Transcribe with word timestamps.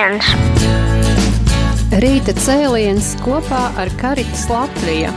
cēliens! 0.00 0.28
Rīta 2.00 2.32
cēliens 2.32 3.10
kopā 3.20 3.66
ar 3.76 3.90
Karitas 4.00 4.46
Latviju. 4.48 5.10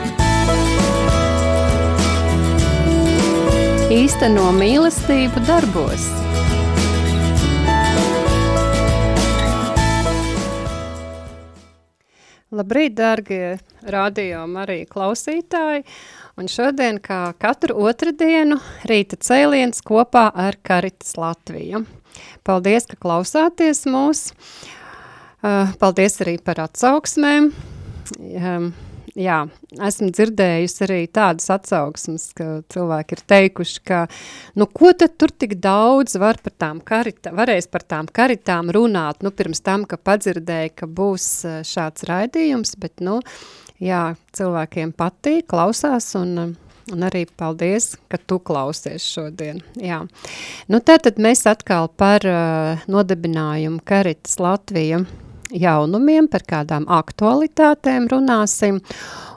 Īsteno 3.93 4.49
mīlestību 4.57 5.45
darbos. 5.47 6.09
Labrīt, 12.53 12.97
dārgie 12.99 13.55
radio 13.87 14.43
Marija 14.51 14.89
klausītāji! 14.91 15.87
Un 16.35 16.49
šodien, 16.49 16.99
kā 16.99 17.29
katru 17.39 17.77
otrdienu, 17.87 18.59
rīta 18.89 19.15
cēliens 19.21 19.79
kopā 19.85 20.27
ar 20.33 20.59
Karitas 20.65 21.15
Latviju. 21.15 21.85
Paldies, 22.47 22.87
ka 22.89 22.99
klausāties 22.99 23.85
mūs! 23.89 24.31
Paldies 25.79 26.21
arī 26.23 26.37
par 26.39 26.61
atsauksmēm. 26.63 27.51
Jā, 29.13 29.43
esmu 29.85 30.07
dzirdējusi 30.09 30.79
arī 30.87 31.01
tādas 31.13 31.51
atsauksmes, 31.53 32.31
ka 32.33 32.47
cilvēki 32.73 33.13
ir 33.13 33.19
teikuši, 33.29 33.81
ka, 33.85 33.99
nu, 34.57 34.65
ko 34.65 34.89
tad 34.97 35.19
tur 35.21 35.29
tik 35.29 35.59
daudz 35.61 36.15
var 36.17 36.39
par 36.41 36.55
tām 36.63 36.79
karitām, 36.81 37.35
varēs 37.37 37.69
par 37.69 37.85
tām 37.85 38.09
karitām 38.09 38.71
runāt, 38.73 39.21
nu, 39.21 39.29
pirms 39.29 39.61
tam, 39.61 39.85
ka 39.85 39.99
padzirdēja, 40.01 40.73
ka 40.81 40.89
būs 40.89 41.27
šāds 41.69 42.07
raidījums, 42.09 42.73
bet, 42.81 43.05
nu, 43.05 43.19
jā, 43.77 44.15
cilvēkiem 44.33 44.95
patīk, 44.97 45.45
klausās 45.53 46.09
un, 46.17 46.55
un 46.91 47.03
arī 47.07 47.23
paldies, 47.39 47.93
ka 48.11 48.19
tu 48.19 48.39
klausies 48.43 49.05
šodien, 49.07 49.61
jā. 49.79 50.01
Nu, 50.67 50.81
tātad 50.83 51.19
mēs 51.21 51.45
atkal 51.49 51.87
par 51.87 52.25
uh, 52.27 52.83
nodibinājumu 52.91 53.83
Karitas 53.87 54.39
Latviju 54.43 55.03
jaunumiem, 55.53 56.27
par 56.31 56.45
kādām 56.49 56.87
aktualitātēm 56.91 58.09
runāsim. 58.11 58.81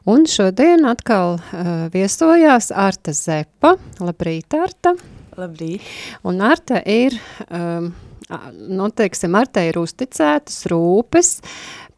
Un 0.06 0.26
šodien 0.30 0.86
atkal 0.88 1.36
uh, 1.38 1.86
viesojās 1.94 2.72
Arta 2.74 3.14
Zepa. 3.16 3.76
Labrīt, 4.00 4.54
Arta! 4.56 4.96
Labrīt! 5.36 5.84
Un 6.26 6.40
Arta 6.46 6.80
ir, 6.88 7.18
um, 7.50 7.90
nu, 8.56 8.88
teiksim, 8.96 9.34
Arta 9.38 9.66
ir 9.66 9.78
uzticētas 9.82 10.64
rūpes 10.72 11.36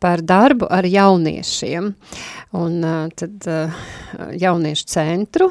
par 0.01 0.23
darbu 0.23 0.69
ar 0.71 0.87
jauniešiem. 0.87 1.93
Un 2.59 2.79
uh, 2.85 3.11
tad 3.15 3.45
uh, 3.51 3.85
jauniešu 4.39 4.89
centru, 4.89 5.51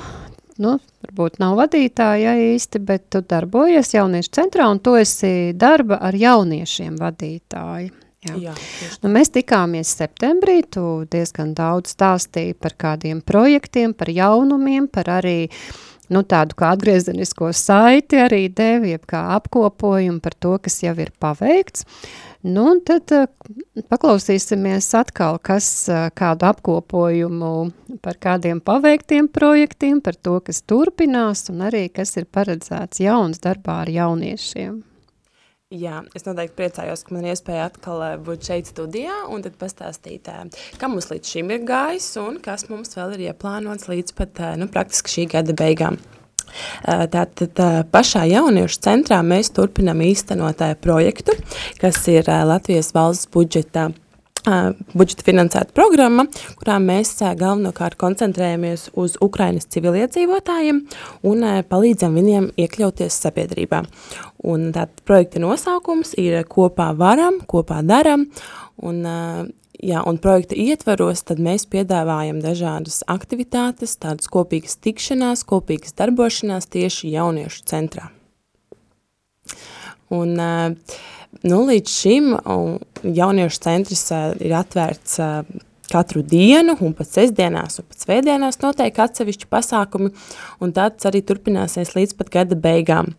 nu, 0.61 0.77
varbūt 1.05 1.39
nav 1.43 1.57
vadītāja 1.59 2.35
īsti, 2.53 2.81
bet 2.83 3.07
tu 3.13 3.21
darbojies 3.21 3.93
jauniešu 3.93 4.33
centrā 4.39 4.67
un 4.71 4.81
tu 4.83 4.95
esi 4.97 5.53
darba 5.57 6.01
ar 6.09 6.17
jauniešiem 6.17 6.97
vadītāji. 7.01 7.93
Jā. 8.27 8.35
Jā, 8.41 8.53
nu, 9.03 9.11
mēs 9.13 9.29
tikāmies 9.31 9.91
septembrī, 9.99 10.63
tu 10.73 11.05
diezgan 11.11 11.53
daudz 11.55 11.93
stāstīji 11.93 12.57
par 12.59 12.73
kādiem 12.79 13.21
projektiem, 13.21 13.93
par 13.95 14.09
jaunumiem, 14.11 14.89
par 14.91 15.11
arī 15.19 15.37
nu, 16.11 16.23
tādu 16.25 16.57
kā 16.57 16.73
atgriezenisko 16.75 17.51
saiti 17.55 18.19
arī 18.19 18.47
devi, 18.49 18.95
jeb 18.95 19.05
kā 19.07 19.21
apkopojumu 19.37 20.23
par 20.23 20.35
to, 20.39 20.55
kas 20.63 20.81
jau 20.83 20.95
ir 21.03 21.13
paveikts. 21.21 21.85
Nu, 22.47 22.63
un 22.71 22.81
tad 22.87 23.11
uh, 23.11 23.27
paklausīsimies 23.91 24.87
atkal, 24.95 25.39
kas 25.43 25.67
uh, 25.91 26.07
kādu 26.15 26.47
apkopojumu 26.47 27.53
par 28.05 28.19
kādiem 28.23 28.61
paveiktiem 28.63 29.27
projektiem, 29.27 29.99
par 30.05 30.15
to, 30.15 30.37
kas 30.45 30.63
turpinās 30.63 31.49
un 31.51 31.65
arī, 31.67 31.87
kas 31.91 32.15
ir 32.15 32.29
paredzēts 32.31 33.03
jauns 33.03 33.43
darbā 33.43 33.81
ar 33.83 33.91
jauniešiem. 33.91 34.77
Jā, 35.67 35.97
es 36.15 36.23
noteikti 36.23 36.55
priecājos, 36.55 37.01
ka 37.03 37.11
man 37.11 37.25
ir 37.25 37.33
iespēja 37.33 37.65
atkal 37.67 37.99
eh, 38.05 38.13
būt 38.23 38.47
šeit 38.47 38.69
studijā 38.69 39.17
un 39.27 39.41
tad 39.43 39.57
pastāstīt, 39.59 40.29
eh, 40.31 40.61
kā 40.79 40.87
mums 40.87 41.09
līdz 41.11 41.33
šim 41.33 41.51
ir 41.51 41.65
gājis 41.67 42.07
un 42.21 42.37
kas 42.39 42.69
mums 42.71 42.95
vēl 42.95 43.17
ir 43.17 43.25
ieplānots 43.33 43.89
līdz 43.91 44.15
pat, 44.15 44.39
eh, 44.39 44.55
nu, 44.61 44.69
praktiski 44.71 45.11
šī 45.11 45.25
gada 45.35 45.51
beigām. 45.51 45.99
Tātad 46.85 47.61
pašā 47.91 48.25
jauniešu 48.31 48.81
centrā 48.87 49.21
mēs 49.25 49.53
turpinam 49.55 50.01
īstenot 50.05 50.63
projektu, 50.81 51.37
kas 51.81 52.01
ir 52.11 52.27
Latvijas 52.27 52.93
valsts 52.95 53.29
budžeta 53.33 53.89
budžeta 54.95 55.25
finansēta 55.27 55.75
programma, 55.75 56.23
kurā 56.59 56.77
mēs 56.79 57.17
galvenokārt 57.19 57.97
koncentrējamies 57.99 58.87
uz 58.99 59.17
Ukrainas 59.23 59.67
civiliedzīvotājiem 59.73 60.81
un 61.27 61.45
palīdzam 61.67 62.15
viņiem 62.15 62.51
iekļauties 62.55 63.19
sabiedrībā. 63.25 63.83
Un 64.47 64.69
tātad 64.71 65.03
projekta 65.07 65.41
nosaukums 65.43 66.13
ir 66.21 66.39
Kopā 66.47 66.93
varam, 66.97 67.41
kopā 67.49 67.81
daram, 67.83 68.27
un, 68.79 69.03
jā, 69.83 70.03
un 70.07 70.21
projekta 70.21 70.57
ietvaros 70.57 71.25
tad 71.27 71.41
mēs 71.43 71.67
piedāvājam 71.69 72.39
dažādas 72.43 73.03
aktivitātes, 73.07 73.97
tādas 74.01 74.29
kopīgas 74.31 74.79
tikšanās, 74.83 75.45
kopīgas 75.47 75.97
darbošanās 75.97 76.69
tieši 76.73 77.13
jauniešu 77.17 77.67
centrā. 77.69 78.09
Un, 80.13 80.37
uh, 80.39 80.97
Nu, 81.45 81.61
līdz 81.67 81.91
šim 81.91 82.33
jauniešu 83.03 83.61
centrs 83.61 84.07
ir 84.41 84.53
atvērts 84.57 85.19
katru 85.87 86.21
dienu, 86.25 86.75
un 86.83 86.91
pat 86.97 87.07
sestdienās, 87.07 87.77
un 87.79 87.87
pat 87.87 88.03
svētdienās 88.03 88.59
notiek 88.59 88.97
atsevišķi 89.05 89.47
pasākumi, 89.51 90.11
un 90.63 90.73
tāds 90.75 91.07
arī 91.07 91.21
turpināsies 91.23 91.93
līdz 91.95 92.17
pat 92.19 92.31
gada 92.33 92.57
beigām. 92.59 93.13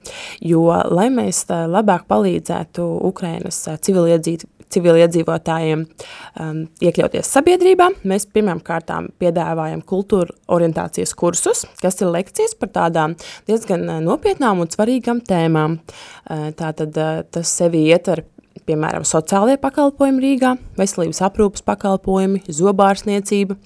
Jo, 0.45 0.67
lai 0.93 1.09
mēs 1.15 1.47
labāk 1.49 2.05
palīdzētu 2.11 2.89
Ukrainas 3.09 3.63
civiliedzīt, 3.87 4.45
civiliedzīvotājiem 4.75 5.85
um, 5.85 6.63
iekļauties 6.85 7.33
sabiedrībā. 7.35 7.91
Mēs 8.09 8.29
pirmām 8.33 8.63
kārtām 8.65 9.11
piedāvājam 9.21 9.83
kultūra 9.89 10.35
orientācijas 10.55 11.15
kursus, 11.19 11.65
kas 11.83 12.01
ir 12.03 12.13
lekcijas 12.15 12.57
par 12.59 12.73
tādām 12.75 13.17
diezgan 13.49 13.87
uh, 13.89 14.01
nopietnām 14.05 14.65
un 14.65 14.73
svarīgām 14.73 15.23
tēmām. 15.29 15.79
Uh, 15.79 16.51
tātad 16.59 16.97
uh, 16.99 17.23
tas 17.29 17.55
sevi 17.61 17.87
ietver 17.89 18.25
piemēram, 18.69 19.07
sociālie 19.09 19.57
pakalpojumi 19.61 20.23
Rīgā, 20.25 20.55
veselības 20.79 21.23
aprūpas 21.25 21.65
pakalpojumi, 21.67 22.43
zobārsniecība, 22.53 23.57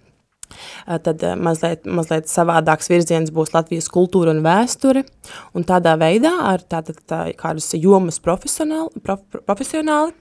tad 1.07 1.25
mazliet, 1.39 1.87
mazliet 1.87 2.31
savādāks 2.31 2.91
virziens 2.93 3.33
būs 3.35 3.55
Latvijas 3.55 3.89
kultūra 3.93 4.35
un 4.35 4.43
vēsture, 4.45 5.05
un 5.57 5.67
tādā 5.69 5.95
veidā 6.01 6.35
ar 6.51 6.65
tātad 6.65 7.01
tā, 7.09 7.23
kādus 7.39 7.71
jomas 7.79 8.21
profesionāli, 8.23 9.03
prof, 9.05 9.25
profesionāli 9.47 10.15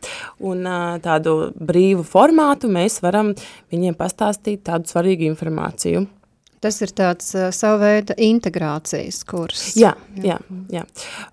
un 0.51 0.65
tādu 1.03 1.35
brīvu 1.59 2.05
formātu 2.07 2.71
mēs 2.71 3.01
varam 3.03 3.33
viņiem 3.73 3.97
pastāstīt 3.99 4.65
tādu 4.69 4.91
svarīgu 4.91 5.29
informāciju. 5.31 6.07
Tas 6.61 6.77
ir 6.85 6.91
tāds 6.93 7.31
uh, 7.33 7.49
savu 7.55 7.79
veidu 7.81 8.13
integrācijas 8.21 9.23
kurs. 9.25 9.71
Jā, 9.79 9.95
jā, 10.21 10.37
jā. 10.69 10.83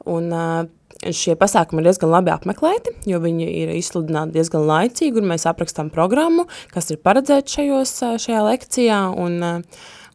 Un 0.08 0.31
uh, 0.32 0.62
šie 1.03 1.36
pasākumi 1.38 1.82
ir 1.82 1.91
diezgan 1.91 2.12
labi 2.12 2.32
apmeklēti, 2.34 2.97
jo 3.09 3.20
viņi 3.22 3.47
ir 3.62 3.76
izsludināti 3.76 4.38
diezgan 4.38 4.66
laicīgi, 4.69 5.20
un 5.20 5.31
mēs 5.32 5.47
aprakstām 5.50 5.92
programmu, 5.94 6.48
kas 6.75 6.91
ir 6.92 7.03
paredzēts 7.04 7.54
šajos, 7.59 7.94
šajā 8.25 8.42
lekcijā, 8.48 8.98
un, 9.14 9.38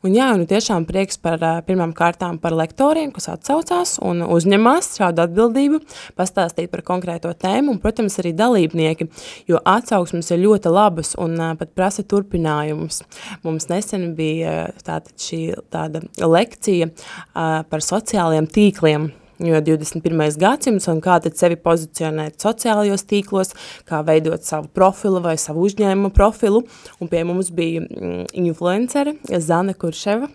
un 0.04 0.18
jā, 0.18 0.28
un 0.36 0.44
tiešām 0.50 0.84
prieks 0.90 1.22
par 1.24 1.40
pirmām 1.68 1.96
kārtām 1.96 2.38
par 2.44 2.56
lektoriem, 2.60 3.14
kas 3.16 3.30
atsaucās 3.32 3.96
un 4.04 4.26
uzņemās 4.28 4.92
šādu 5.00 5.24
atbildību, 5.24 5.80
pastāstīt 6.20 6.72
par 6.74 6.84
konkrēto 6.92 7.32
tēmu, 7.32 7.78
un, 7.78 7.82
protams, 7.84 8.20
arī 8.20 8.36
dalībnieki, 8.36 9.08
jo 9.48 9.64
atsauksmes 9.64 10.36
ir 10.36 10.44
ļoti 10.44 10.76
labas 10.76 11.16
un 11.16 11.40
pat 11.60 11.74
prasa 11.78 12.04
turpinājumus. 12.04 13.06
Mums 13.48 13.72
nesen 13.72 14.12
bija 14.20 14.74
tātad 14.84 15.16
šī 15.16 15.44
tāda 15.72 16.04
lekcija 16.20 16.92
par 17.34 17.92
sociālajiem 17.94 18.52
tīkliem, 18.52 19.14
jo 19.48 19.60
21. 19.64 20.24
gadsimts 20.40 20.88
un 20.92 21.02
kā 21.04 21.20
tad 21.24 21.38
sevi 21.40 21.58
pozicionēt 21.60 22.40
sociālajos 22.44 23.06
tīklos, 23.10 23.54
kā 23.90 24.02
veidot 24.08 24.46
savu 24.46 24.70
profilu 24.74 25.22
vai 25.24 25.36
savu 25.42 25.66
uzņēmumu 25.68 26.14
profilu, 26.16 26.64
un 27.00 27.12
pie 27.12 27.24
mums 27.28 27.52
bija 27.56 27.84
mm, 27.84 28.32
influencere 28.44 29.18
Zana 29.44 29.76
Kurševa, 29.78 30.30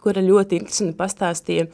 kura 0.00 0.22
ļoti 0.24 0.60
interesanti 0.60 0.98
pastāstīja 0.98 1.68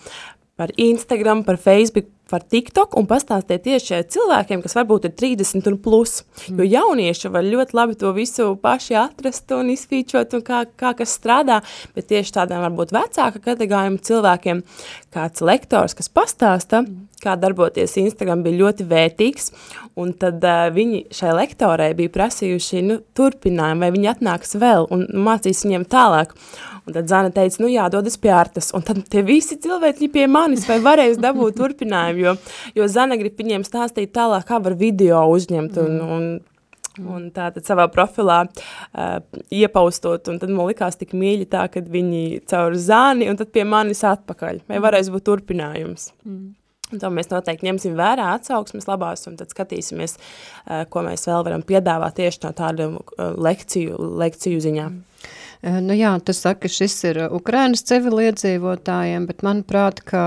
par 0.57 0.73
Instagram, 0.81 1.45
par 1.45 1.59
Facebook, 1.61 2.09
par 2.31 2.43
TikTok 2.43 2.97
un 2.99 3.07
pastāstiet 3.07 3.63
tieši 3.67 4.03
cilvēkiem, 4.11 4.63
kas 4.65 4.75
varbūt 4.79 5.09
ir 5.09 5.15
30 5.19 5.71
un 5.71 5.79
plus, 5.83 6.19
jo 6.49 6.59
mm. 6.59 6.71
jaunieši 6.73 7.31
var 7.33 7.47
ļoti 7.47 7.77
labi 7.79 7.99
to 8.01 8.11
visu 8.17 8.49
paši 8.63 8.99
atrast 8.99 9.55
un 9.55 9.71
izfīčot 9.75 10.35
un 10.39 10.45
kā, 10.47 10.65
kā 10.79 10.93
kas 10.99 11.15
strādā, 11.21 11.61
bet 11.95 12.11
tieši 12.11 12.35
tādiem 12.39 12.65
varbūt 12.67 12.95
vecāka 12.97 13.43
kategājuma 13.51 14.03
cilvēkiem 14.03 14.65
kāds 15.15 15.45
lektors, 15.47 15.95
kas 15.99 16.11
pastāsta, 16.11 16.83
mm. 16.83 17.16
Kā 17.23 17.35
darboties 17.41 17.97
Instagram, 18.03 18.45
bija 18.45 18.61
ļoti 18.65 18.87
vērtīgs, 18.91 19.53
un 20.01 20.13
tad 20.21 20.45
uh, 20.45 20.69
viņi 20.75 21.07
šai 21.17 21.35
lektorai 21.41 21.91
bija 21.99 22.13
prasījuši, 22.17 22.85
nu, 22.87 23.01
turpinājumu, 23.17 23.87
vai 23.87 23.93
viņi 23.95 24.13
atnāks 24.15 24.59
vēl 24.61 24.89
un 24.95 25.07
mācīs 25.27 25.65
viņiem 25.67 25.87
tālāk, 25.93 26.37
Un 26.87 26.95
tad 26.95 27.09
Zana 27.11 27.33
teica, 27.35 27.59
nu 27.65 27.69
jā, 27.71 27.89
dodas 27.91 28.15
pie 28.23 28.31
Artas. 28.31 28.71
Un 28.77 28.85
tad 28.87 29.01
tie 29.11 29.25
visi 29.27 29.59
cilvēki 29.59 30.07
pie 30.15 30.29
manis 30.31 30.69
vai 30.71 30.79
varēs 30.83 31.19
dabūt 31.19 31.59
turpinājumu, 31.59 32.21
jo, 32.23 32.35
jo 32.79 32.87
Zana 32.91 33.19
grib 33.19 33.35
viņiem 33.41 33.67
stāstīt 33.67 34.13
tālāk, 34.15 34.47
kā 34.47 34.61
var 34.63 34.77
video 34.79 35.25
uzņemt 35.35 35.81
un, 35.83 35.97
mm. 35.97 36.13
un. 36.19 36.53
Un 36.97 37.27
tā 37.29 37.51
tad 37.53 37.67
savā 37.69 37.85
profilā 37.93 38.39
uh, 38.49 39.19
iepaustot, 39.53 40.31
un 40.33 40.39
tad 40.41 40.49
man 40.49 40.71
likās 40.71 40.97
tik 40.97 41.11
mīļi 41.13 41.45
tā, 41.53 41.67
kad 41.69 41.91
viņi 41.93 42.39
caur 42.49 42.73
zāni, 42.81 43.27
un 43.29 43.37
tad 43.37 43.51
pie 43.53 43.67
manis 43.69 44.01
atpakaļ. 44.09 44.63
Vai 44.71 44.81
varēs 44.81 45.11
būt 45.13 45.27
turpinājums? 45.27 46.07
Mm. 46.25 46.55
To 46.93 47.11
mēs 47.11 47.33
noteikti 47.33 47.67
ņemsim 47.67 47.97
vērā 47.99 48.29
atsauksmes 48.37 48.87
labās, 48.87 49.27
un 49.27 49.39
tad 49.41 49.51
skatīsimies, 49.51 50.17
uh, 50.19 50.85
ko 50.91 51.03
mēs 51.07 51.27
vēl 51.27 51.43
varam 51.49 51.67
piedāvāt 51.67 52.21
tieši 52.21 52.45
no 52.45 52.55
tādu 52.57 52.89
uh, 52.95 53.35
lekciju, 53.35 53.99
lekciju 54.23 54.63
ziņā. 54.69 54.89
Mm. 54.93 55.05
Nu 55.63 55.95
jā, 55.97 56.13
tu 56.23 56.35
saki, 56.37 56.69
šis 56.71 56.95
ir 57.09 57.19
Ukrainas 57.35 57.83
civiliedzīvotājiem, 57.89 59.25
bet 59.27 59.41
manuprāt, 59.47 60.03
ka 60.07 60.21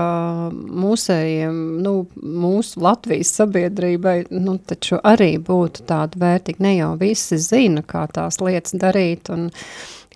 mūsējiem, 0.52 1.54
nu, 1.84 1.94
mūsu 2.20 2.82
Latvijas 2.82 3.30
sabiedrībai, 3.38 4.16
nu, 4.34 4.58
taču 4.58 4.98
arī 5.06 5.36
būtu 5.40 5.86
tāda 5.88 6.20
vērtīga. 6.20 6.64
Ne 6.66 6.74
jau 6.80 6.90
visi 7.00 7.38
zina, 7.40 7.84
kā 7.86 8.04
tās 8.12 8.40
lietas 8.42 8.76
darīt, 8.82 9.30
un 9.32 9.48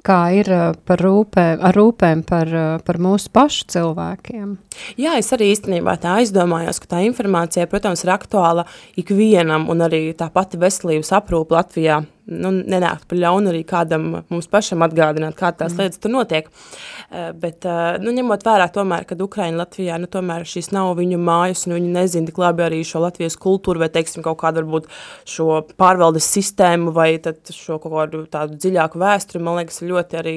kā 0.05 0.21
ir 0.37 0.51
par 0.85 1.01
rūpē, 1.01 1.47
ar 1.65 1.77
rūpēm 1.79 2.25
par, 2.29 2.51
par 2.85 3.01
mūsu 3.03 3.31
pašu 3.35 3.69
cilvēkiem. 3.75 4.57
Jā, 5.01 5.17
es 5.21 5.33
arī 5.35 5.51
īstenībā 5.55 5.97
tā 6.03 6.19
aizdomājos, 6.21 6.81
ka 6.83 6.97
tā 6.97 7.05
informācija, 7.09 7.69
protams, 7.71 8.05
ir 8.05 8.13
aktuāla 8.15 8.67
ikvienam, 9.01 9.69
un 9.73 9.87
arī 9.87 10.07
tā 10.19 10.29
pati 10.35 10.61
veselības 10.61 11.15
aprūpa 11.21 11.63
Latvijā 11.63 12.03
nu, 12.31 12.51
nenākt 12.53 13.05
par 13.11 13.19
ļaunu 13.21 13.51
arī 13.51 13.61
kādam 13.69 14.07
mums 14.33 14.49
pašam 14.51 14.85
atgādināt, 14.87 15.37
kā 15.39 15.51
tās 15.53 15.75
mm. 15.75 15.83
lietas 15.83 16.01
tur 16.01 16.13
notiek. 16.15 16.49
Uh, 16.49 17.31
bet, 17.41 17.67
uh, 17.69 17.99
nu, 18.03 18.15
ņemot 18.17 18.47
vērā 18.47 18.71
tomēr, 18.73 19.05
kad 19.09 19.21
Ukraina 19.25 19.63
Latvijā, 19.63 19.99
nu, 20.01 20.09
tomēr 20.11 20.47
šīs 20.49 20.73
nav 20.75 20.95
viņu 21.01 21.21
mājas, 21.21 21.67
un 21.69 21.77
viņi 21.77 21.93
nezina 21.95 22.31
tik 22.31 22.41
labi 22.41 22.67
arī 22.67 22.81
šo 22.87 23.05
Latvijas 23.05 23.37
kultūru, 23.41 23.85
vai, 23.85 23.91
teiksim, 23.93 24.25
kaut 24.25 24.41
kādu 24.41 24.65
varbūt 24.65 24.91
šo 25.29 25.61
pārvaldes 25.77 26.29
sistēmu, 26.37 26.95
vai 26.97 27.13
tad 27.25 27.43
šo 27.53 27.79
kaut 27.83 27.97
kādu 27.99 28.25
tādu 28.33 28.59
dziļāku 28.61 29.01
vēsturi, 29.05 29.45
man 29.45 29.61
liekas, 29.61 29.83
ļoti 29.85 30.21
arī, 30.21 30.37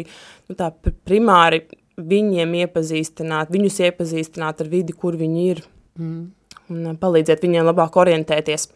nu, 0.51 0.59
tā 0.59 0.71
primāri 1.07 1.63
viņiem 1.97 2.51
iepazīstināt, 2.65 3.51
viņus 3.53 3.79
iepazīstināt 3.87 4.61
ar 4.61 4.71
vidi, 4.71 4.93
kur 4.93 5.17
viņi 5.17 5.45
ir, 5.53 5.63
mm. 5.97 6.25
un 6.73 6.97
palīdzēt 6.99 7.47
viņiem 7.47 7.65
labāk 7.71 7.95
orientēties. 7.97 8.67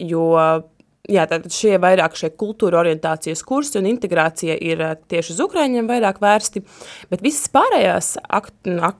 Jo 0.00 0.30
jā, 1.08 1.24
tātad 1.24 1.52
šie 1.54 1.76
vairāk 1.80 2.16
šie 2.18 2.32
kultūra 2.38 2.80
orientācijas 2.82 3.42
kursi 3.46 3.78
un 3.80 3.88
integrācija 3.90 4.56
ir 4.60 4.82
eh, 4.84 4.96
tieši 5.12 5.34
uz 5.34 5.42
Ukraiņiem 5.46 5.88
vairāk 5.90 6.20
vērsti, 6.22 6.62
bet 7.12 7.24
visas 7.24 7.48
pārējās 7.54 8.16
akt, 8.28 8.56
ak, 8.68 8.98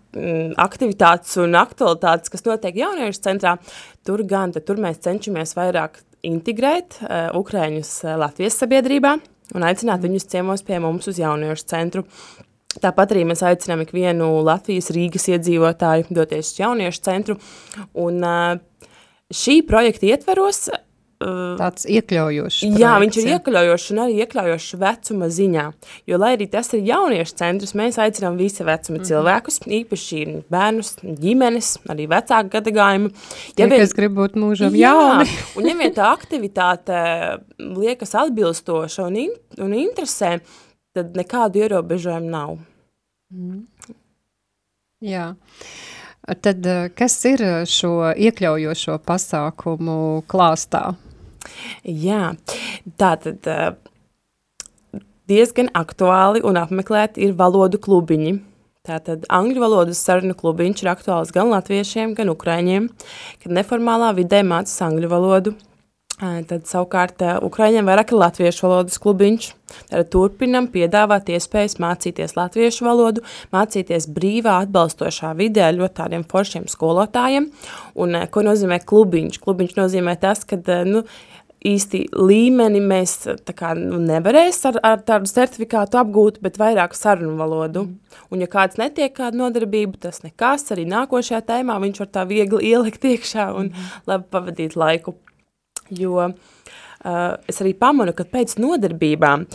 aktivitātes 0.60 1.36
un 1.42 1.58
aktualitātes, 1.60 2.32
kas 2.32 2.46
notiek 2.46 2.78
jauniešu 2.80 3.24
centrā, 3.26 3.56
tur 4.06 4.24
gan, 4.28 4.54
tad 4.54 4.66
tur 4.68 4.80
mēs 4.82 5.02
cenšamies 5.04 5.56
vairāk 5.58 6.00
integrēt 6.26 6.98
uh, 7.00 7.30
Ukraiņus 7.38 7.92
uh, 8.04 8.16
Latvijas 8.20 8.58
sabiedrībā 8.60 9.14
un 9.56 9.64
aicināt 9.66 10.02
viņus 10.04 10.28
ciemos 10.30 10.64
pie 10.66 10.78
mums 10.82 11.08
uz 11.10 11.18
jauniešu 11.20 11.66
centru. 11.70 12.04
Tāpat 12.80 13.14
arī 13.14 13.24
mēs 13.26 13.40
aicinām 13.42 13.82
ikvienu 13.82 14.28
Latvijas 14.46 14.92
Rīgas 14.94 15.26
iedzīvotāju 15.32 16.12
doties 16.14 16.52
uz 16.52 16.60
jauniešu 16.60 17.02
centru, 17.06 17.38
un 17.98 18.20
uh, 18.22 18.60
šī 19.32 19.60
projekta 19.66 20.10
ietveros 20.12 20.68
tāds 21.20 21.84
iekļaujošs. 21.84 22.62
Jā, 22.64 22.94
projekts, 22.96 23.00
viņš 23.02 23.16
ir 23.20 23.26
ja? 23.28 23.36
iekļaujošs 23.36 23.86
un 23.92 24.00
arī 24.04 24.14
iekļaujošs 24.24 24.68
vecuma 24.80 25.28
ziņā. 25.36 25.64
Jo, 26.08 26.18
lai 26.20 26.30
arī 26.36 26.46
tas 26.52 26.72
ir 26.76 26.86
jauniešu 26.88 27.36
centrs, 27.36 27.74
mēs 27.76 27.98
aicinām 28.00 28.38
visa 28.40 28.64
vecuma 28.64 28.96
mm 28.96 29.02
-hmm. 29.02 29.08
cilvēkus, 29.10 29.60
īpaši 29.80 30.22
bērnus, 30.50 30.94
ģimenes, 31.02 31.68
arī 31.92 32.08
vecāku 32.08 32.52
gadagājumu. 32.56 33.12
Ja 33.58 33.66
vien, 33.66 33.80
kas 33.80 33.92
grib 33.96 34.16
būt 34.16 34.38
mūžam 34.40 34.72
jā, 34.74 34.94
jauni. 34.94 35.28
un 35.56 35.68
ja 35.68 35.76
vien 35.76 35.92
tā 35.92 36.08
aktivitāte 36.08 37.02
liekas 37.58 38.14
atbilstoša 38.14 39.06
un, 39.06 39.16
in, 39.16 39.36
un 39.58 39.76
interesē, 39.76 40.40
tad 40.94 41.14
nekādu 41.16 41.60
ierobežojumu 41.60 42.30
nav. 42.30 42.56
Mm. 43.30 43.66
Jā. 45.00 45.34
Tad 46.40 46.66
kas 46.94 47.24
ir 47.24 47.40
šo 47.66 48.12
iekļaujošo 48.16 48.98
pasākumu 49.04 50.24
klāstā? 50.28 50.94
Jā, 51.84 52.34
tā 53.00 53.14
tad 53.22 53.48
diezgan 55.30 55.70
aktuāli 55.78 56.42
un 56.46 56.58
apmeklēti 56.60 57.24
ir 57.26 57.36
valodu 57.38 57.80
klubiņi. 57.82 58.36
Tātad 58.88 59.26
angļu 59.28 59.60
valodas 59.60 60.00
sarunu 60.00 60.34
klubiņš 60.34 60.82
ir 60.82 60.88
aktuāls 60.94 61.32
gan 61.36 61.50
latviešiem, 61.52 62.14
gan 62.16 62.32
ukraiņiem, 62.32 62.88
kad 63.42 63.52
neformālā 63.52 64.14
vidē 64.16 64.40
mācas 64.46 64.78
angļu 64.86 65.10
valodu. 65.12 65.52
Tad 66.20 66.66
savukārt 66.68 67.22
Ukraiņiem 67.46 67.86
vairāk 67.88 68.12
ir 68.12 68.20
latviešu 68.20 68.66
valodas 68.66 69.00
klubiņš. 69.00 69.46
Tad 69.88 70.10
turpinam 70.12 70.66
piedāvāt 70.68 71.30
iespējas 71.32 71.78
mācīties 71.80 72.34
latviešu 72.36 72.84
valodu, 72.84 73.24
mācīties 73.54 74.08
brīvā 74.12 74.58
atbalstošā 74.66 75.30
vidē 75.38 75.70
ļoti 75.78 75.96
tādiem 76.02 76.26
foršiem 76.28 76.66
skolotājiem. 76.68 77.48
Un 77.96 78.20
ko 78.34 78.44
nozīmē 78.44 78.82
klubiņš? 78.84 79.40
Klubiņš 79.40 79.76
nozīmē 79.78 80.16
tas, 80.20 80.44
ka 80.44 80.60
nu, 80.84 81.06
īsti 81.66 82.02
līmeni 82.16 82.80
mēs 82.84 83.16
kā, 83.56 83.72
nu, 83.78 84.00
nevarēs 84.04 84.60
ar, 84.68 84.80
ar 84.84 85.00
tādu 85.06 85.30
certifikātu 85.30 86.00
apgūt, 86.00 86.40
bet 86.44 86.60
vairāk 86.60 86.96
sarunu 86.96 87.36
valodu. 87.40 87.86
Un 88.32 88.44
ja 88.44 88.48
kāds 88.50 88.80
netiek 88.80 89.14
kāda 89.16 89.40
nodarbība, 89.40 90.00
tas 90.08 90.22
nekas, 90.24 90.68
arī 90.74 90.86
nākošajā 90.90 91.42
tēmā 91.48 91.80
viņš 91.80 92.04
var 92.04 92.12
tā 92.16 92.28
viegli 92.28 92.72
ielikt 92.74 93.08
iekšā 93.08 93.50
un 93.56 93.72
mm. 93.72 93.90
labi 94.10 94.32
pavadīt 94.32 94.76
laiku. 94.80 95.16
Jo 95.90 96.16
uh, 96.26 96.32
es 97.50 97.60
arī 97.62 97.74
pamanu, 97.78 98.14
ka 98.16 98.26
pēc 98.28 98.56
nodarbībām 98.62 99.46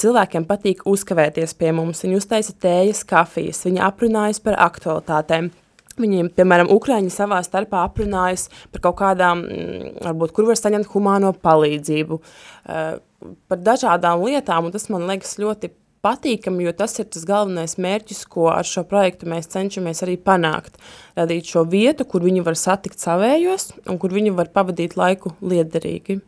cilvēkiem 0.00 0.46
patīk 0.48 0.82
uzkavēties 0.90 1.54
pie 1.58 1.74
mums, 1.76 2.02
viņi 2.04 2.18
uztaisa 2.18 2.54
tējas, 2.60 3.04
kafijas, 3.06 3.62
viņi 3.68 3.84
aprunājas 3.84 4.42
par 4.42 4.58
aktualitātēm, 4.70 5.52
Viņiem, 5.94 6.32
piemēram, 6.34 6.72
Ukrāņi 6.74 7.12
savā 7.14 7.36
starpā 7.46 7.84
aprunājas 7.86 8.48
par 8.74 8.82
kaut 8.82 8.96
kādām, 8.98 9.44
mm, 9.46 9.92
varbūt, 10.02 10.32
kur 10.34 10.48
var 10.48 10.58
saņemt 10.58 10.88
humāno 10.90 11.30
palīdzību, 11.38 12.18
par 13.48 13.60
dažādām 13.62 14.24
lietām, 14.26 14.66
un 14.66 14.74
tas 14.74 14.88
man 14.90 15.06
liekas 15.06 15.36
ļoti 15.38 15.70
patīkami, 16.04 16.66
jo 16.68 16.74
tas 16.76 16.98
ir 17.00 17.08
tas 17.08 17.24
galvenais 17.28 17.78
mērķis, 17.80 18.26
ko 18.30 18.50
ar 18.52 18.68
šo 18.68 18.84
projektu 18.88 19.30
mēs 19.30 19.50
cenšamies 19.54 20.04
arī 20.06 20.18
panākt. 20.20 20.76
Radīt 21.16 21.48
šo 21.54 21.64
vietu, 21.64 22.06
kur 22.08 22.26
viņi 22.26 22.44
var 22.44 22.60
satikt 22.60 23.00
savējos 23.00 23.72
un 23.88 23.98
kur 24.02 24.14
viņi 24.14 24.36
var 24.36 24.52
pavadīt 24.54 24.98
laiku 25.00 25.34
liederīgi. 25.42 26.20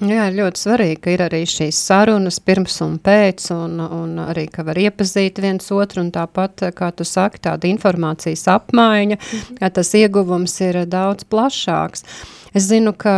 Jā, 0.00 0.30
ļoti 0.32 0.56
svarīgi, 0.56 0.96
ka 1.04 1.12
ir 1.12 1.22
arī 1.26 1.42
šīs 1.46 1.76
sarunas 1.76 2.38
pirms 2.40 2.78
un 2.82 2.94
pēc, 3.04 3.50
un, 3.52 3.76
un 3.82 4.14
arī, 4.24 4.46
ka 4.50 4.64
var 4.64 4.80
iepazīt 4.80 5.36
viens 5.44 5.68
otru, 5.74 6.00
un 6.02 6.08
tāpat, 6.14 6.64
kā 6.74 6.88
tu 6.96 7.04
saki, 7.06 7.42
tāda 7.44 7.68
informācijas 7.68 8.46
apmaiņa, 8.54 9.18
mhm. 9.20 9.58
ka 9.60 9.70
tas 9.76 9.92
ieguvums 9.98 10.56
ir 10.64 10.80
daudz 10.90 11.28
plašāks. 11.28 12.08
Es 12.52 12.66
zinu, 12.68 12.92
ka, 12.92 13.14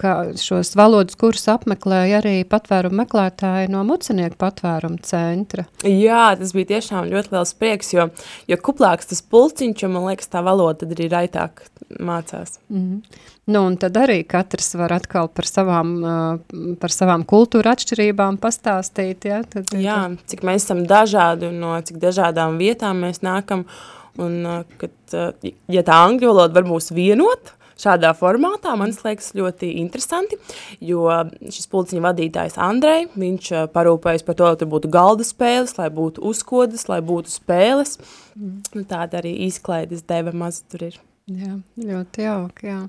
ka 0.00 0.12
šos 0.40 0.72
valodas 0.78 1.14
kursus 1.18 1.46
apmeklēja 1.52 2.18
arī 2.18 2.34
patvērumu 2.48 3.04
meklētāji 3.04 3.70
no 3.70 3.84
Mucinieku 3.86 4.34
patvērumu 4.40 4.98
centra. 5.06 5.66
Jā, 5.86 6.32
tas 6.38 6.54
bija 6.56 6.72
tiešām 6.74 7.06
ļoti 7.12 7.34
liels 7.36 7.54
prieks, 7.58 7.92
jo, 7.94 8.08
jo 8.50 8.58
kuplāks 8.58 9.12
tas 9.12 9.22
pulciņš, 9.22 9.84
jo 9.84 9.90
man 9.94 10.08
liekas 10.10 10.32
tā 10.32 10.42
valoda 10.46 10.82
tad 10.82 10.96
arī 10.96 11.06
raitāk 11.12 11.62
mācās. 12.02 12.58
Mm. 12.66 13.02
Nu, 13.46 13.60
un 13.62 13.76
tad 13.78 13.94
arī 14.00 14.24
katrs 14.26 14.72
var 14.74 14.96
atkal 14.96 15.28
par 15.30 15.46
savām, 15.46 15.92
par 16.82 16.94
savām 16.94 17.22
kultūra 17.30 17.76
atšķirībām 17.76 18.40
pastāstīt. 18.42 19.28
Ja? 19.30 19.44
Tad, 19.46 19.70
Jā, 19.78 20.00
cik 20.26 20.42
mēs 20.46 20.66
esam 20.66 20.82
dažādi 20.90 21.52
un 21.52 21.60
no 21.62 21.76
cik 21.78 22.00
dažādām 22.02 22.58
vietām 22.58 23.06
mēs 23.06 23.22
nākam. 23.22 23.62
Un, 24.16 24.64
kad, 24.80 24.96
ja 25.68 25.82
tā 25.84 26.00
angļu 26.08 26.32
valoda 26.32 26.56
var 26.56 26.66
mūs 26.66 26.88
vienot, 26.96 27.52
šādā 27.80 28.12
formātā, 28.16 28.74
man 28.78 28.94
liekas 29.04 29.32
ļoti 29.36 29.72
interesanti, 29.82 30.38
jo 30.84 31.06
šis 31.44 31.68
pulciņa 31.72 32.04
vadītājs 32.08 32.58
Andrei, 32.62 33.06
viņš 33.14 33.50
parūpējas 33.74 34.24
par 34.26 34.38
to, 34.38 34.48
lai 34.48 34.60
tur 34.60 34.70
būtu 34.72 34.92
galda 34.92 35.26
spēles, 35.26 35.76
lai 35.80 35.90
būtu 35.94 36.24
uzkodas, 36.26 36.88
lai 36.92 37.02
būtu 37.04 37.32
spēles. 37.32 37.98
Mm. 38.36 38.86
Tāda 38.88 39.20
arī 39.20 39.34
izklaides 39.46 40.04
deva 40.08 40.32
maz 40.36 40.62
tur 40.70 40.88
ir. 40.88 41.00
Jā, 41.26 41.56
ļoti 41.82 42.22
jauki, 42.22 42.68
jā. 42.70 42.80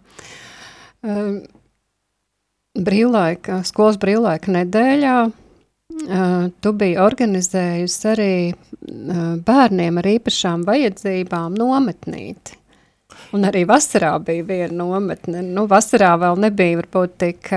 Uh, 1.08 1.39
brīvlaika, 2.77 3.63
skolas 3.65 3.98
brīvlaika 4.01 4.53
nedēļā 4.53 5.15
uh, 5.25 6.46
tu 6.62 6.74
biji 6.77 7.00
organizējusi 7.01 8.08
arī 8.12 8.32
uh, 8.51 9.34
bērniem 9.48 9.98
ar 9.98 10.12
īpašām 10.13 10.67
vajadzībām 10.67 11.58
nometnīti. 11.58 12.62
Un 13.36 13.43
arī 13.48 13.63
vasarā 13.67 14.13
bija 14.24 14.46
viena 14.48 14.86
nometne. 14.86 15.41
Nu, 15.43 15.65
vasarā 15.67 16.13
vēl 16.22 16.39
nebija 16.46 16.79
varbūt 16.79 17.15
tik, 17.19 17.50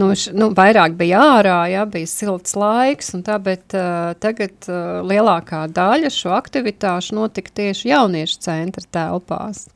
nu, 0.00 0.10
š, 0.12 0.34
nu 0.36 0.50
vairāk 0.56 0.98
bija 0.98 1.22
ārā, 1.38 1.58
jā, 1.72 1.84
bija 1.88 2.10
silts 2.10 2.56
laiks, 2.58 3.14
un 3.16 3.24
tā, 3.24 3.38
bet 3.42 3.76
uh, 3.76 4.12
tagad 4.20 4.68
uh, 4.68 5.00
lielākā 5.08 5.64
daļa 5.72 6.12
šo 6.12 6.34
aktivitāšu 6.36 7.16
notika 7.16 7.54
tieši 7.62 7.92
jauniešu 7.94 8.42
centra 8.44 8.84
telpās. 8.98 9.66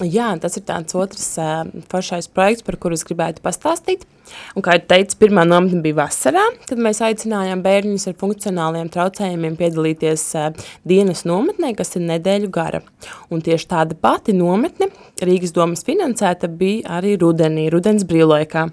Jā, 0.00 0.30
tas 0.40 0.56
ir 0.56 0.64
tāds 0.64 0.94
otrs 0.96 1.26
uh, 1.40 1.66
foršais 1.90 2.30
projekts, 2.32 2.64
par 2.64 2.78
kuru 2.80 2.96
es 2.96 3.04
gribētu 3.04 3.42
pastāstīt. 3.44 4.06
Un, 4.54 4.62
kā 4.64 4.78
jau 4.78 4.84
teicu, 4.92 5.18
pirmā 5.20 5.44
nometne 5.44 5.82
bija 5.84 5.98
vasarā, 5.98 6.42
kad 6.64 6.80
mēs 6.80 7.02
aicinājām 7.04 7.60
bērņus 7.64 8.08
ar 8.08 8.16
funkcionāliem 8.20 8.88
traucējumiem 8.94 9.58
piedalīties 9.60 10.24
uh, 10.40 10.50
dienas 10.88 11.26
nometnē, 11.28 11.74
kas 11.76 11.98
ir 12.00 12.06
nedēļu 12.08 12.50
gara. 12.54 12.80
Un 13.28 13.44
tieši 13.44 13.70
tāda 13.74 13.98
pati 14.00 14.36
nometne, 14.36 14.88
Rīgas 15.20 15.52
domas 15.56 15.84
finansēta, 15.84 16.48
bija 16.48 17.00
arī 17.00 17.18
rudenī, 17.20 17.68
rudens 17.72 18.08
brīvlaikā. 18.08 18.70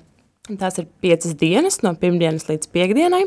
Tās 0.47 0.79
ir 0.79 0.85
piecas 1.03 1.33
dienas, 1.35 1.81
no 1.83 1.91
pirmdienas 1.99 2.47
līdz 2.47 2.69
piekdienai, 2.71 3.25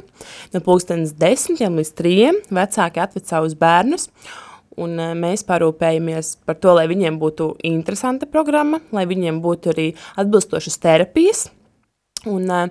no 0.55 0.61
pulkstenes 0.65 1.13
desmitiem 1.21 1.77
līdz 1.77 1.91
trījiem. 1.99 2.39
Vecāki 2.57 3.03
atved 3.05 3.29
savus 3.29 3.59
bērnus, 3.61 4.09
un 4.79 4.99
eh, 4.99 5.15
mēs 5.19 5.45
parūpējamies 5.49 6.35
par 6.47 6.59
to, 6.63 6.75
lai 6.79 6.87
viņiem 6.91 7.19
būtu 7.21 7.53
interesanta 7.67 8.29
programma, 8.31 8.81
lai 8.95 9.07
viņiem 9.11 9.41
būtu 9.43 9.73
arī 9.75 9.87
atbilstošas 10.21 10.79
terapijas. 10.83 11.49
Un, 12.29 12.47
eh, 12.51 12.69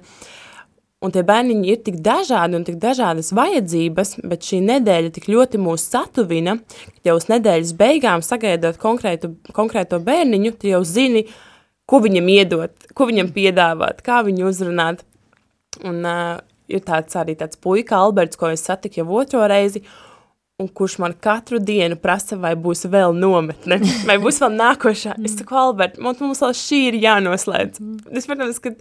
un 1.04 1.16
tie 1.16 1.24
bērniņi 1.26 1.72
ir 1.74 1.84
tik 1.84 2.00
dažādi 2.06 2.60
un 2.60 2.66
tik 2.68 2.80
dažādas 2.82 3.32
vajadzības, 3.36 4.16
bet 4.30 4.48
šī 4.48 4.62
nedēļa 4.68 5.14
tik 5.16 5.30
ļoti 5.32 5.62
mūs 5.62 5.88
satuvina, 5.92 6.60
ka 7.00 7.12
jau 7.12 7.20
uz 7.20 7.30
nedēļas 7.32 7.76
beigām 7.80 8.26
sagaidot 8.26 8.80
konkrētu, 8.82 9.34
konkrēto 9.56 10.02
bērniņu, 10.04 10.56
tu 10.60 10.72
jau 10.72 10.84
zini, 10.84 11.26
ko 11.90 12.04
viņam 12.04 12.28
iedot, 12.30 12.92
ko 12.94 13.10
viņam 13.10 13.32
piedāvāt, 13.34 14.04
kā 14.06 14.22
viņu 14.28 14.52
uzrunāt. 14.52 15.02
Un 15.86 16.04
uh, 16.06 16.42
ir 16.70 16.84
tāds 16.86 17.16
arī 17.18 17.36
tāds 17.40 17.58
puika 17.62 17.98
Alberts, 17.98 18.38
ko 18.38 18.52
es 18.54 18.66
satiku 18.66 19.02
jau 19.02 19.08
otro 19.22 19.42
reizi, 19.50 19.82
un 20.60 20.68
kurš 20.68 20.98
man 21.00 21.14
katru 21.24 21.60
dienu 21.64 21.96
prasa, 22.04 22.36
vai 22.36 22.52
būs 22.60 22.84
vēl 22.92 23.14
nometne, 23.16 23.78
vai 24.10 24.18
būs 24.20 24.42
vēl 24.44 24.58
nākošā. 24.60 25.16
Es 25.24 25.38
saku, 25.40 25.56
Albert, 25.56 25.96
mums, 26.04 26.20
mums 26.20 26.42
vēl 26.44 26.56
šī 26.60 26.80
ir 26.90 26.98
jānoslēdz. 27.00 27.80
Es, 28.12 28.28
protams, 28.28 28.60
ka 28.64 28.74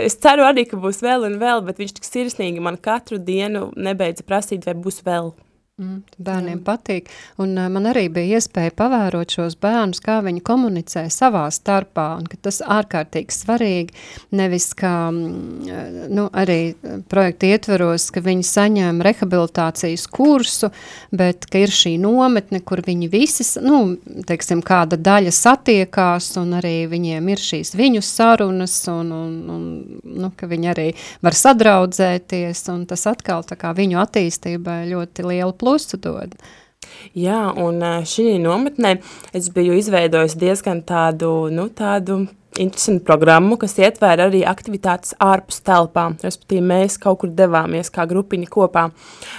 es 0.00 0.18
ceru 0.18 0.46
arī, 0.48 0.66
ka 0.66 0.80
būs 0.82 0.98
vēl 1.06 1.28
un 1.28 1.38
vēl, 1.38 1.62
bet 1.68 1.78
viņš 1.78 1.94
tik 2.00 2.08
sirsnīgi 2.08 2.64
man 2.64 2.80
katru 2.82 3.20
dienu 3.22 3.68
nebeidza 3.78 4.26
prasīt, 4.26 4.66
vai 4.66 4.74
būs 4.74 5.04
vēl. 5.06 5.30
Mm, 5.74 6.04
bērniem 6.22 6.60
Jā. 6.60 6.62
patīk, 6.68 7.08
un 7.42 7.56
uh, 7.58 7.64
man 7.66 7.88
arī 7.90 8.04
bija 8.14 8.38
iespēja 8.38 8.70
pavērot 8.78 9.32
šos 9.34 9.56
bērnus, 9.58 9.98
kā 9.98 10.20
viņi 10.22 10.38
komunicē 10.46 11.00
savā 11.10 11.48
starpā, 11.50 12.04
tas 12.46 12.60
ārkārtīgi 12.62 13.34
svarīgi, 13.34 13.90
nevis 14.38 14.68
kā, 14.78 14.92
mm, 15.10 16.04
nu, 16.14 16.28
arī 16.30 16.76
projekta 17.10 17.50
ietveros, 17.50 18.04
ka 18.14 18.22
viņi 18.22 18.46
saņem 18.46 19.00
rehabilitācijas 19.02 20.04
kursu, 20.14 20.70
bet 21.10 21.48
ir 21.58 21.74
šī 21.74 21.96
nometne, 21.98 22.62
kur 22.62 22.84
viņi 22.86 23.10
visi, 23.10 23.42
nu, 23.66 23.96
teiksim, 24.30 24.62
kāda 24.62 24.94
daļa 24.94 25.34
satiekās, 25.34 26.30
un 26.38 26.54
arī 26.60 26.84
viņiem 26.94 27.32
ir 27.34 27.44
šīs 27.48 27.74
viņu 27.74 28.04
sarunas, 28.12 28.76
un, 28.94 29.10
un, 29.10 29.34
un 29.56 29.66
nu, 30.22 30.30
ka 30.38 30.46
viņi 30.54 30.72
arī 30.76 30.86
var 31.18 31.34
sadraudzēties, 31.42 32.62
un 32.70 32.86
tas 32.86 33.08
atkal 33.10 33.42
kā 33.58 33.74
viņu 33.74 33.98
attīstībai 34.06 34.84
ļoti 34.94 35.28
lielu 35.32 35.58
plusu 35.64 36.00
dod. 36.04 36.36
Jā, 37.16 37.48
un 37.56 37.80
šī 38.06 38.36
nometnē 38.42 38.98
es 39.36 39.48
biju 39.54 39.76
izveidojis 39.80 40.36
diezgan 40.36 40.82
tādu, 40.84 41.48
nu, 41.52 41.70
tādu 41.72 42.26
interesantu 42.60 43.02
programmu, 43.06 43.56
kas 43.58 43.76
ietvēra 43.80 44.28
arī 44.28 44.44
aktivitātes 44.46 45.16
ārpus 45.22 45.62
telpām. 45.66 46.18
Respektīvi, 46.22 46.62
mēs 46.68 46.98
kaut 47.02 47.22
kur 47.22 47.32
devāmies 47.34 47.90
kā 47.94 48.06
grupiņa 48.10 48.50
kopā. 48.52 48.88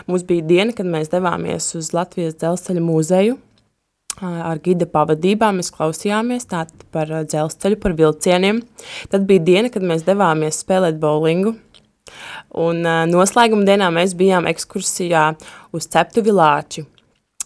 Mums 0.09 0.25
bija 0.27 0.45
diena, 0.49 0.75
kad 0.75 0.89
mēs 0.89 1.11
devāmies 1.13 1.71
uz 1.79 1.93
Latvijas 1.95 2.37
dzelzceļa 2.41 2.83
muzeju, 2.83 3.37
ar 4.21 4.59
gida 4.63 4.87
pavadībā 4.87 5.51
mēs 5.55 5.71
klausījāmies 5.75 6.47
par 6.91 7.11
dzelzceļu, 7.27 7.79
par 7.83 7.95
vilcieniem. 7.99 8.63
Tad 9.11 9.27
bija 9.29 9.43
diena, 9.43 9.71
kad 9.71 9.83
mēs 9.83 10.07
devāmies 10.07 10.63
spēlēt 10.63 10.99
bowlingu, 10.99 11.55
Un 12.55 12.85
uh, 12.85 13.03
noslēguma 13.09 13.65
dienā 13.67 13.91
mēs 13.93 14.15
bijām 14.17 14.47
ekskursijā 14.51 15.27
uz 15.75 15.87
Ceptuvi 15.91 16.33
Lāči. 16.35 16.85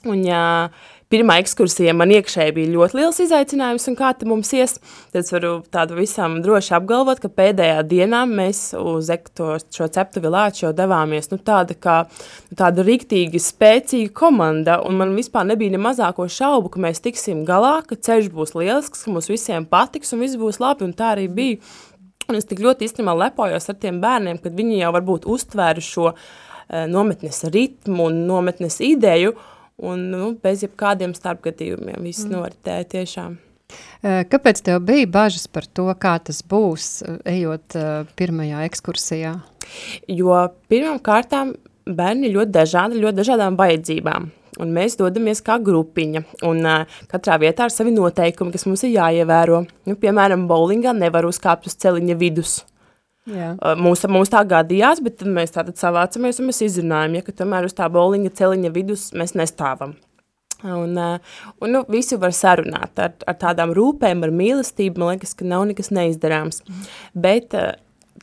Un, 0.08 0.22
ja 0.24 0.70
pirmā 1.12 1.40
ekskursija 1.42 1.92
man 1.98 2.12
iekšēji 2.14 2.54
bija 2.56 2.72
ļoti 2.72 2.98
liels 3.00 3.18
izaicinājums, 3.24 3.88
un 3.90 3.98
kā 4.00 4.12
te 4.16 4.28
mums 4.30 4.52
ies, 4.56 4.78
tad 5.12 5.24
es 5.24 5.34
varu 5.34 5.52
tādu 5.74 5.98
visam 5.98 6.38
droši 6.44 6.76
apgalvot, 6.78 7.20
ka 7.20 7.32
pēdējā 7.34 7.82
dienā 7.90 8.22
mēs 8.30 8.62
uz 8.78 9.10
ekto, 9.12 9.58
šo 9.76 9.90
Ceptuvi 9.96 10.32
Lāči 10.32 10.64
jau 10.64 10.72
devāmies, 10.78 11.32
nu 11.34 11.42
tāda 11.42 11.76
kā, 11.76 11.98
nu 12.52 12.60
tāda 12.62 12.86
riktīgi 12.86 13.42
spēcīga 13.44 14.14
komanda, 14.22 14.80
un 14.86 15.02
man 15.02 15.16
vispār 15.18 15.50
nebija 15.50 15.74
ne 15.76 15.82
mazāko 15.84 16.30
šaubu, 16.32 16.72
ka 16.76 16.84
mēs 16.86 17.04
tiksim 17.04 17.44
galā, 17.48 17.80
ka 17.90 17.98
ceļš 17.98 18.32
būs 18.36 18.56
lielisks, 18.56 19.04
ka 19.04 19.16
mums 19.16 19.32
visiem 19.32 19.68
patiks 19.68 20.14
un 20.16 20.24
viss 20.24 20.40
būs 20.40 20.62
labi, 20.64 20.88
un 20.88 20.96
tā 20.96 21.16
arī 21.18 21.28
bija. 21.28 21.64
Un 22.30 22.38
es 22.38 22.46
tik 22.46 22.62
ļoti 22.62 22.86
īstenībā 22.86 23.16
lepojos 23.18 23.70
ar 23.72 23.78
tiem 23.82 24.00
bērniem, 24.04 24.38
kad 24.44 24.54
viņi 24.54 24.84
jau 24.84 24.94
varbūt 24.94 25.28
uztvēru 25.30 25.84
šo 25.84 26.08
uh, 26.12 26.86
nometnes 26.90 27.42
ritmu 27.50 28.10
un 28.10 28.24
nometnes 28.30 28.80
ideju, 28.86 29.34
un 29.90 30.10
nu, 30.12 30.34
bez 30.44 30.62
jebkādiem 30.66 31.16
starpgadījumiem 31.18 32.04
viss 32.04 32.28
mm. 32.28 32.36
noritēja 32.36 32.90
tiešām. 32.94 33.38
Eh, 34.02 34.24
kāpēc 34.30 34.62
tev 34.66 34.82
bija 34.86 35.08
bažas 35.10 35.46
par 35.48 35.66
to, 35.66 35.88
kā 36.02 36.18
tas 36.26 36.42
būs, 36.44 36.90
eh, 37.06 37.20
ejot 37.38 37.78
pirmajā 38.20 38.66
ekskursijā? 38.68 39.36
Jo 40.10 40.42
pirmām 40.72 41.00
kārtām 41.06 41.54
bērni 41.86 42.34
ļoti 42.34 42.54
dažādi, 42.54 43.02
ļoti 43.02 43.22
dažādām 43.22 43.58
vajadzībām 43.60 44.30
un 44.62 44.74
mēs 44.76 44.98
dodamies 45.00 45.42
kā 45.46 45.58
grupiņa, 45.64 46.24
un 46.48 46.64
uh, 46.66 47.00
katrā 47.12 47.40
vietā 47.42 47.68
ir 47.68 47.76
savi 47.76 47.94
noteikumi, 47.96 48.54
kas 48.56 48.68
mums 48.70 48.84
ir 48.88 48.96
jāievēro. 48.96 49.64
Nu, 49.90 49.96
piemēram, 50.00 50.48
bowlingā 50.50 50.94
nevar 50.98 51.28
uzkāpt 51.30 51.70
uz 51.70 51.78
celiņa 51.80 52.18
vidus. 52.20 52.60
Jā. 53.30 53.54
Uh, 53.56 53.76
mums, 53.78 54.06
mums 54.10 54.32
tā 54.34 54.44
gadījās, 54.48 55.04
bet 55.06 55.20
tad 55.22 55.32
mēs 55.34 55.54
tātad 55.56 55.78
savācamies 55.80 56.42
un 56.42 56.50
mēs 56.50 56.64
izrunājam, 56.66 57.20
ja, 57.20 57.26
ka 57.26 57.36
tomēr 57.44 57.68
uz 57.68 57.76
tā 57.78 57.90
bowlinga 57.92 58.32
celiņa 58.36 58.72
vidus 58.76 59.10
mēs 59.18 59.36
nestāvam. 59.38 59.98
Un, 60.60 60.98
un 61.64 61.72
nu, 61.72 61.86
visu 61.88 62.18
var 62.20 62.34
sarunāt 62.36 63.00
ar, 63.00 63.14
ar 63.24 63.36
tādām 63.40 63.72
rūpēm, 63.78 64.26
ar 64.26 64.34
mīlestību, 64.36 65.00
man 65.00 65.14
liekas, 65.14 65.32
ka 65.40 65.48
nav 65.48 65.64
nekas 65.70 65.88
neizdarāms. 65.96 66.60
Mm. 66.66 66.90
Bet 67.24 67.56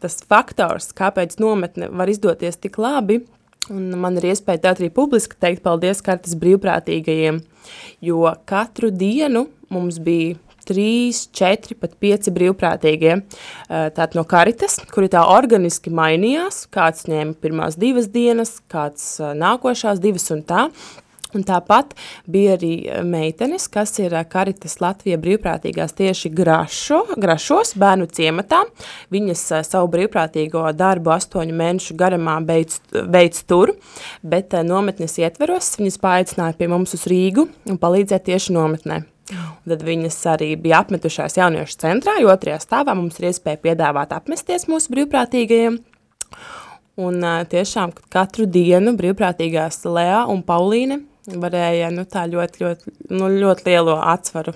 tas 0.02 0.18
faktors, 0.28 0.90
kāpēc 0.96 1.38
nometne 1.40 1.88
var 1.96 2.10
izdoties 2.12 2.60
tik 2.60 2.76
labi, 2.82 3.22
Un 3.72 3.90
man 3.98 4.18
ir 4.20 4.28
iespēja 4.30 4.62
tā 4.62 4.74
arī 4.76 4.90
publiski 4.94 5.38
teikt 5.42 5.64
paldies 5.64 6.02
kartas 6.04 6.36
brīvprātīgajiem, 6.38 7.40
jo 8.04 8.22
katru 8.46 8.92
dienu 8.94 9.48
mums 9.74 9.98
bija 10.02 10.36
trīs, 10.66 11.24
četri, 11.34 11.76
pat 11.78 11.94
pieci 12.02 12.32
brīvprātīgie. 12.34 13.20
Tātad 13.70 14.16
no 14.18 14.26
karitas, 14.28 14.78
kuri 14.92 15.10
tā 15.12 15.22
organiski 15.30 15.92
mainījās, 15.94 16.64
kāds 16.74 17.06
ņēma 17.10 17.36
pirmās 17.42 17.78
divas 17.78 18.10
dienas, 18.12 18.56
kāds 18.72 19.16
nākošās 19.20 20.02
divas 20.02 20.30
un 20.34 20.42
tā. 20.46 20.66
Un 21.36 21.44
tāpat 21.44 21.92
bija 22.30 22.54
arī 22.56 22.72
eh, 22.88 23.02
meitenes, 23.04 23.66
kas 23.72 23.92
ir 24.00 24.14
eh, 24.16 24.24
Karitas 24.28 24.78
Latvija 24.80 25.18
brīvprātīgās 25.20 25.92
tieši 25.98 26.30
grašo, 26.36 27.02
grašos 27.20 27.74
bērnu 27.80 28.08
ciematā. 28.16 28.62
Viņas 29.12 29.42
eh, 29.52 29.64
savu 29.66 29.90
brīvprātīgo 29.92 30.64
darbu 30.76 31.12
astoņu 31.16 31.56
mēnešu 31.56 31.96
garumā 32.00 32.38
beidz, 32.46 32.78
beidz 33.12 33.42
tur, 33.48 33.74
bet 34.24 34.56
nometnes 34.64 35.18
ietveros 35.20 35.74
viņas 35.80 36.00
paaicināja 36.00 36.56
pie 36.56 36.70
mums 36.72 36.96
uz 36.96 37.04
Rīgu 37.10 37.44
un 37.68 37.80
palīdzēja 37.82 38.24
tieši 38.30 38.56
nometnē. 38.56 39.02
Un 39.34 39.72
tad 39.72 39.82
viņas 39.82 40.16
arī 40.30 40.52
bija 40.60 40.78
apmetušās 40.84 41.34
jauniešu 41.36 41.80
centrā, 41.82 42.14
jo 42.22 42.30
otrajā 42.30 42.60
stāvā 42.62 42.94
mums 42.94 43.18
ir 43.18 43.32
iespēja 43.32 43.58
piedāvāt 43.64 44.14
apmesties 44.14 44.68
mūsu 44.70 44.94
brīvprātīgajiem. 44.94 45.80
Un 47.02 47.26
tiešām 47.50 47.92
katru 48.08 48.46
dienu 48.48 48.94
brīvprātīgās 48.96 49.82
Lea 49.90 50.22
un 50.32 50.40
Paulīne 50.46 51.02
varēja 51.26 51.90
nu, 51.94 52.06
tā 52.10 52.26
ļoti, 52.30 52.62
ļoti, 52.64 52.94
nu, 53.16 53.30
ļoti 53.40 53.68
lielo 53.70 53.98
atsvaru 54.02 54.54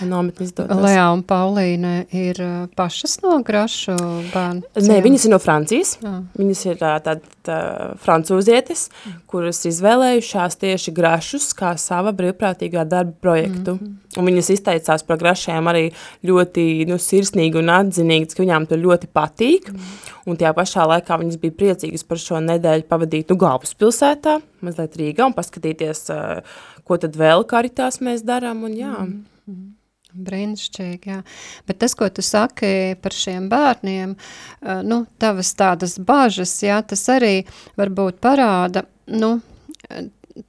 nometni 0.00 0.46
izdodas. 0.48 0.80
Lea 0.84 1.04
un 1.12 1.22
Paulīne 1.26 1.94
ir 2.14 2.40
uh, 2.42 2.66
pašas 2.76 3.18
no 3.24 3.38
grašu 3.46 3.96
bērnu? 4.32 4.66
Nē, 4.88 5.00
viņas 5.04 5.26
ir 5.28 5.34
no 5.34 5.40
Francijas. 5.42 5.96
Jā. 6.02 6.14
Viņas 6.38 6.64
ir 6.70 6.76
uh, 6.80 6.96
tād 7.04 7.24
tā, 7.46 7.58
francūzietis, 8.02 8.86
kuras 9.30 9.62
izvēlējušās 9.68 10.58
tieši 10.62 10.94
grašus 10.94 11.50
kā 11.58 11.74
sava 11.80 12.12
brīvprātīgā 12.16 12.84
darba 12.88 13.14
projektu. 13.20 13.76
Mm 13.76 13.78
-hmm. 13.78 13.98
Un 14.20 14.28
viņas 14.28 14.50
izteicās 14.52 15.02
par 15.08 15.16
grašiem 15.18 15.68
arī 15.70 15.84
ļoti 16.24 16.86
nu, 16.88 16.98
sirsnīgi 17.00 17.58
un 17.58 17.70
atzinīgi, 17.72 18.34
ka 18.34 18.42
viņām 18.42 18.66
tur 18.68 18.78
ļoti 18.78 19.08
patīk. 19.08 19.72
Mm. 19.72 19.80
Un 20.26 20.36
tajā 20.36 20.52
pašā 20.54 20.86
laikā 20.86 21.18
viņas 21.18 21.40
bija 21.40 21.52
priecīgas 21.52 22.04
par 22.04 22.18
šo 22.18 22.40
nedēļu 22.40 22.82
pavadīt 22.88 23.30
nu, 23.30 23.36
galvaspilsētā, 23.36 24.40
mazliet 24.60 24.96
Rīgā 24.96 25.26
un 25.26 25.32
paskatīties, 25.32 26.10
uh, 26.10 26.42
ko 26.84 26.96
tad 26.96 27.16
vēl 27.16 27.44
karitās 27.44 28.00
mēs 28.00 28.22
darām. 28.22 28.64
Un, 28.64 28.76
jā. 28.76 28.92
Mm. 28.98 29.24
Mm. 29.46 29.81
Brīnišķīgi, 30.12 31.08
jā. 31.08 31.20
Bet 31.68 31.80
tas, 31.80 31.94
ko 31.96 32.08
tu 32.12 32.24
saki 32.24 32.98
par 33.02 33.16
šiem 33.16 33.48
bērniem, 33.52 34.16
uh, 34.16 34.80
nu, 34.84 35.04
tavas 35.22 35.54
tādas 35.58 35.98
bažas, 35.98 36.54
jā, 36.64 36.82
tas 36.84 37.04
arī 37.12 37.42
varbūt 37.80 38.20
parāda, 38.22 38.84
nu, 39.12 39.38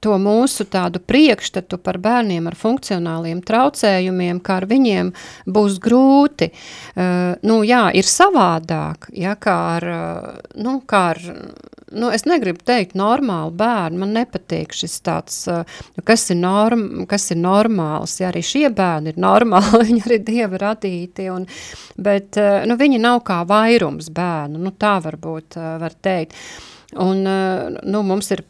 to 0.00 0.16
mūsu 0.20 0.64
tādu 0.70 1.00
priekšstatu 1.04 1.78
par 1.82 1.98
bērniem 2.02 2.46
ar 2.48 2.56
funkcionāliem 2.56 3.42
traucējumiem, 3.44 4.40
kā 4.44 4.60
ar 4.62 4.68
viņiem 4.70 5.12
būs 5.44 5.78
grūti. 5.82 6.50
Uh, 6.94 7.34
nu, 7.44 7.60
jā, 7.66 7.86
ir 7.96 8.08
savādāk, 8.08 9.10
ja, 9.16 9.36
kā 9.36 9.58
ar, 9.76 9.88
nu, 10.56 10.78
kā 10.88 11.04
ar, 11.14 11.22
nu, 11.96 12.10
es 12.14 12.26
negribu 12.28 12.62
teikt 12.66 12.96
normālu 12.98 13.54
bērnu, 13.58 14.00
man 14.02 14.14
nepatīk 14.16 14.74
šis 14.76 14.98
tāds, 15.06 15.38
uh, 15.50 15.64
kas 16.06 16.28
ir, 16.34 16.40
norm, 16.42 17.04
kas 17.10 17.30
ir 17.34 17.40
normāls, 17.40 18.18
ja 18.20 18.30
arī 18.30 18.44
šie 18.44 18.68
bērni 18.74 19.14
ir 19.14 19.20
normāli, 19.24 19.84
viņi 19.88 20.04
arī 20.06 20.20
Dieva 20.26 20.62
radīti, 20.66 21.28
un, 21.32 21.48
bet, 21.96 22.38
nu, 22.68 22.78
viņi 22.80 23.02
nav 23.02 23.22
kā 23.26 23.42
vairums 23.48 24.10
bērnu, 24.14 24.60
nu, 24.60 24.74
tā 24.78 24.96
varbūt 25.04 25.58
var 25.82 25.96
teikt. 26.04 26.36
Un, 27.00 27.24
nu, 27.26 28.02
mums 28.06 28.30
ir 28.30 28.44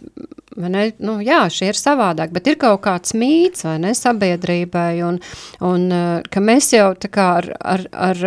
Ne, 0.54 0.84
nu, 1.02 1.16
jā, 1.24 1.40
šie 1.50 1.72
ir 1.72 1.78
savādāk, 1.78 2.30
bet 2.34 2.46
ir 2.46 2.58
kaut 2.62 2.84
kāds 2.84 3.14
mīts 3.18 3.64
vai 3.66 3.74
ne 3.82 3.90
sabiedrībai, 3.98 5.00
un, 5.02 5.18
un 5.66 5.88
ka 6.30 6.42
mēs 6.42 6.68
jau 6.76 6.92
tā 6.94 7.10
kā 7.10 7.24
ar, 7.40 7.48
ar, 7.58 7.82
ar 8.12 8.20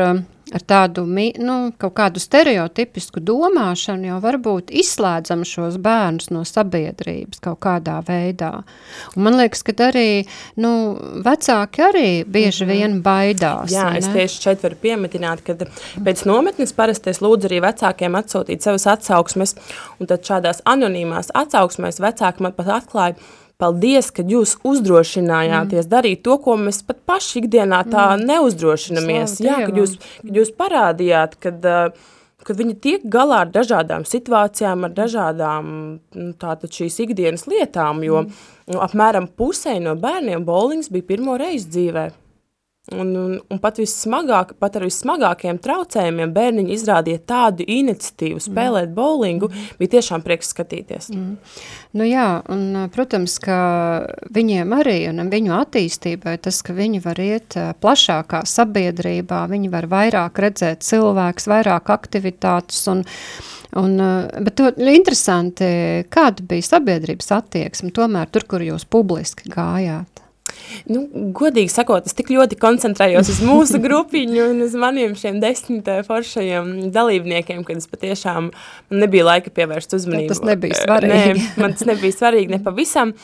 ar 0.56 0.63
tādu 0.63 1.04
nu, 1.08 1.56
kaut 1.80 1.96
kādu 1.98 2.22
stereotipisku 2.22 3.22
domāšanu 3.24 4.12
jau 4.12 4.20
varbūt 4.24 4.72
izslēdzam 4.82 5.44
šos 5.48 5.80
bērnus 5.84 6.30
no 6.34 6.44
sabiedrības 6.48 7.42
kaut 7.44 7.60
kādā 7.66 7.98
veidā. 8.08 8.51
Un 9.16 9.25
man 9.27 9.38
liekas, 9.39 9.63
ka 9.68 9.75
arī 9.88 10.25
nu, 10.62 10.72
vecāki 11.25 11.84
arī 11.88 12.10
bieži 12.25 12.66
mm 12.66 12.70
-hmm. 12.70 12.74
vien 12.74 13.01
baidās. 13.04 13.72
Jā, 13.72 13.98
es 13.98 14.08
tieši 14.08 14.42
šeit 14.42 14.63
varu 14.63 14.75
piemetināt, 14.82 15.44
ka 15.44 15.54
pēc 16.04 16.25
nometnes 16.25 16.74
parasti 16.74 17.10
es 17.10 17.22
lūdzu 17.22 17.50
arī 17.50 17.62
vecākiem 17.62 18.16
atsūtīt 18.16 18.62
savas 18.62 18.88
atsauksmes, 18.88 19.56
un 20.00 20.08
tad 20.08 20.22
šādās 20.22 20.62
anonīmās 20.66 21.32
atsauksmēs 21.34 22.00
vecāki 22.00 22.42
man 22.42 22.54
pat 22.54 22.68
atklāja, 22.68 23.16
Paldies, 23.58 24.12
ka 24.14 24.22
jūs 24.22 24.52
uzdrošinājāties 24.68 25.88
mm. 25.88 25.90
darīt 25.90 26.20
to, 26.28 26.36
ko 26.44 26.54
mēs 26.62 26.84
pat 26.86 27.00
paši 27.10 27.40
ikdienā 27.42 27.80
tā 27.90 28.12
mm. 28.12 28.28
neuzdrošinamies. 28.30 29.40
Slavu 29.40 29.50
Jā, 29.50 29.66
kad 29.66 29.80
jūs, 29.82 29.96
kad 30.22 30.38
jūs 30.38 30.52
parādījāt, 30.60 31.34
kad, 31.42 31.66
kad 32.46 32.62
viņi 32.62 32.76
tiek 32.84 33.08
galā 33.18 33.42
ar 33.48 33.50
dažādām 33.56 34.06
situācijām, 34.06 34.86
ar 34.86 34.94
dažādām 35.00 35.74
nu, 35.98 36.30
tātad 36.38 36.70
šīs 36.78 37.00
ikdienas 37.08 37.48
lietām, 37.50 38.06
jo 38.06 38.28
mm. 38.28 38.78
apmēram 38.86 39.26
pusē 39.34 39.80
no 39.82 39.98
bērniem 39.98 40.46
bowlings 40.46 40.94
bija 40.94 41.10
pirmo 41.16 41.40
reizi 41.42 41.74
dzīvē. 41.74 42.08
Un, 42.96 43.10
un, 43.20 43.32
un 43.51 43.60
pat, 43.60 43.82
vissmagāk, 43.82 44.53
pat 44.63 44.77
ar 44.79 44.86
vissmagākajiem 44.88 45.58
traucējumiem 45.60 46.29
bērniņi 46.32 46.72
izrādīja 46.72 47.20
tādu 47.27 47.65
iniciatīvu 47.67 48.39
spēlēt 48.39 48.88
mm. 48.88 48.96
bowlingu, 48.96 49.50
mm. 49.51 49.74
bija 49.82 49.98
tiešām 49.98 50.24
prieks 50.24 50.53
skatīties. 50.53 51.10
Mm. 51.12 51.34
Nu 52.00 52.08
jā, 52.08 52.29
un, 52.53 52.63
protams, 52.96 53.36
ka 53.44 53.58
viņiem 54.32 54.72
arī 54.77 54.96
un 55.12 55.20
viņu 55.34 55.58
attīstībai 55.58 56.38
tas, 56.48 56.62
ka 56.63 56.77
viņi 56.77 57.03
var 57.03 57.20
iet 57.20 57.60
plašākā 57.84 58.46
sabiedrībā, 58.48 59.44
viņi 59.51 59.74
var 59.74 59.89
vairāk 59.91 60.39
redzēt 60.48 60.88
cilvēks, 60.88 61.51
vairāk 61.51 61.94
aktivitātes 62.00 62.88
un, 62.94 63.03
Un, 63.77 64.00
bet 64.41 64.56
to 64.58 64.70
interesanti, 64.89 65.67
kāda 66.10 66.46
bija 66.50 66.65
sabiedrības 66.65 67.34
attieksme 67.36 67.91
tomēr 67.94 68.32
tur, 68.32 68.48
kur 68.48 68.63
jūs 68.63 68.88
publiski 68.89 69.51
gājāt? 69.51 70.24
Nu, 70.92 71.04
godīgi 71.38 71.72
sakot, 71.74 72.08
es 72.10 72.16
tik 72.18 72.32
ļoti 72.34 72.60
koncentrējos 72.62 73.32
uz 73.34 73.42
mūsu 73.46 73.82
grupiņu 73.84 74.50
un 74.52 74.66
uz 74.66 74.76
maniem 74.80 75.16
šiem 75.20 75.40
desmit 75.44 75.88
eh, 75.92 76.04
foršajiem 76.08 76.92
dalībniekiem, 76.96 77.64
kad 77.68 77.82
es 77.82 77.90
patiešām 77.92 78.52
nebija 78.94 79.28
laika 79.28 79.54
pievērst 79.54 79.98
uzmanību. 80.00 80.34
Tas 80.34 80.44
nebija 80.46 80.84
svarīgi. 80.84 81.16
Nē, 81.16 81.50
man 81.62 81.78
tas 81.78 81.88
nebija 81.90 82.20
svarīgi 82.20 82.56
ne 82.56 82.62
pavisam. 82.64 83.16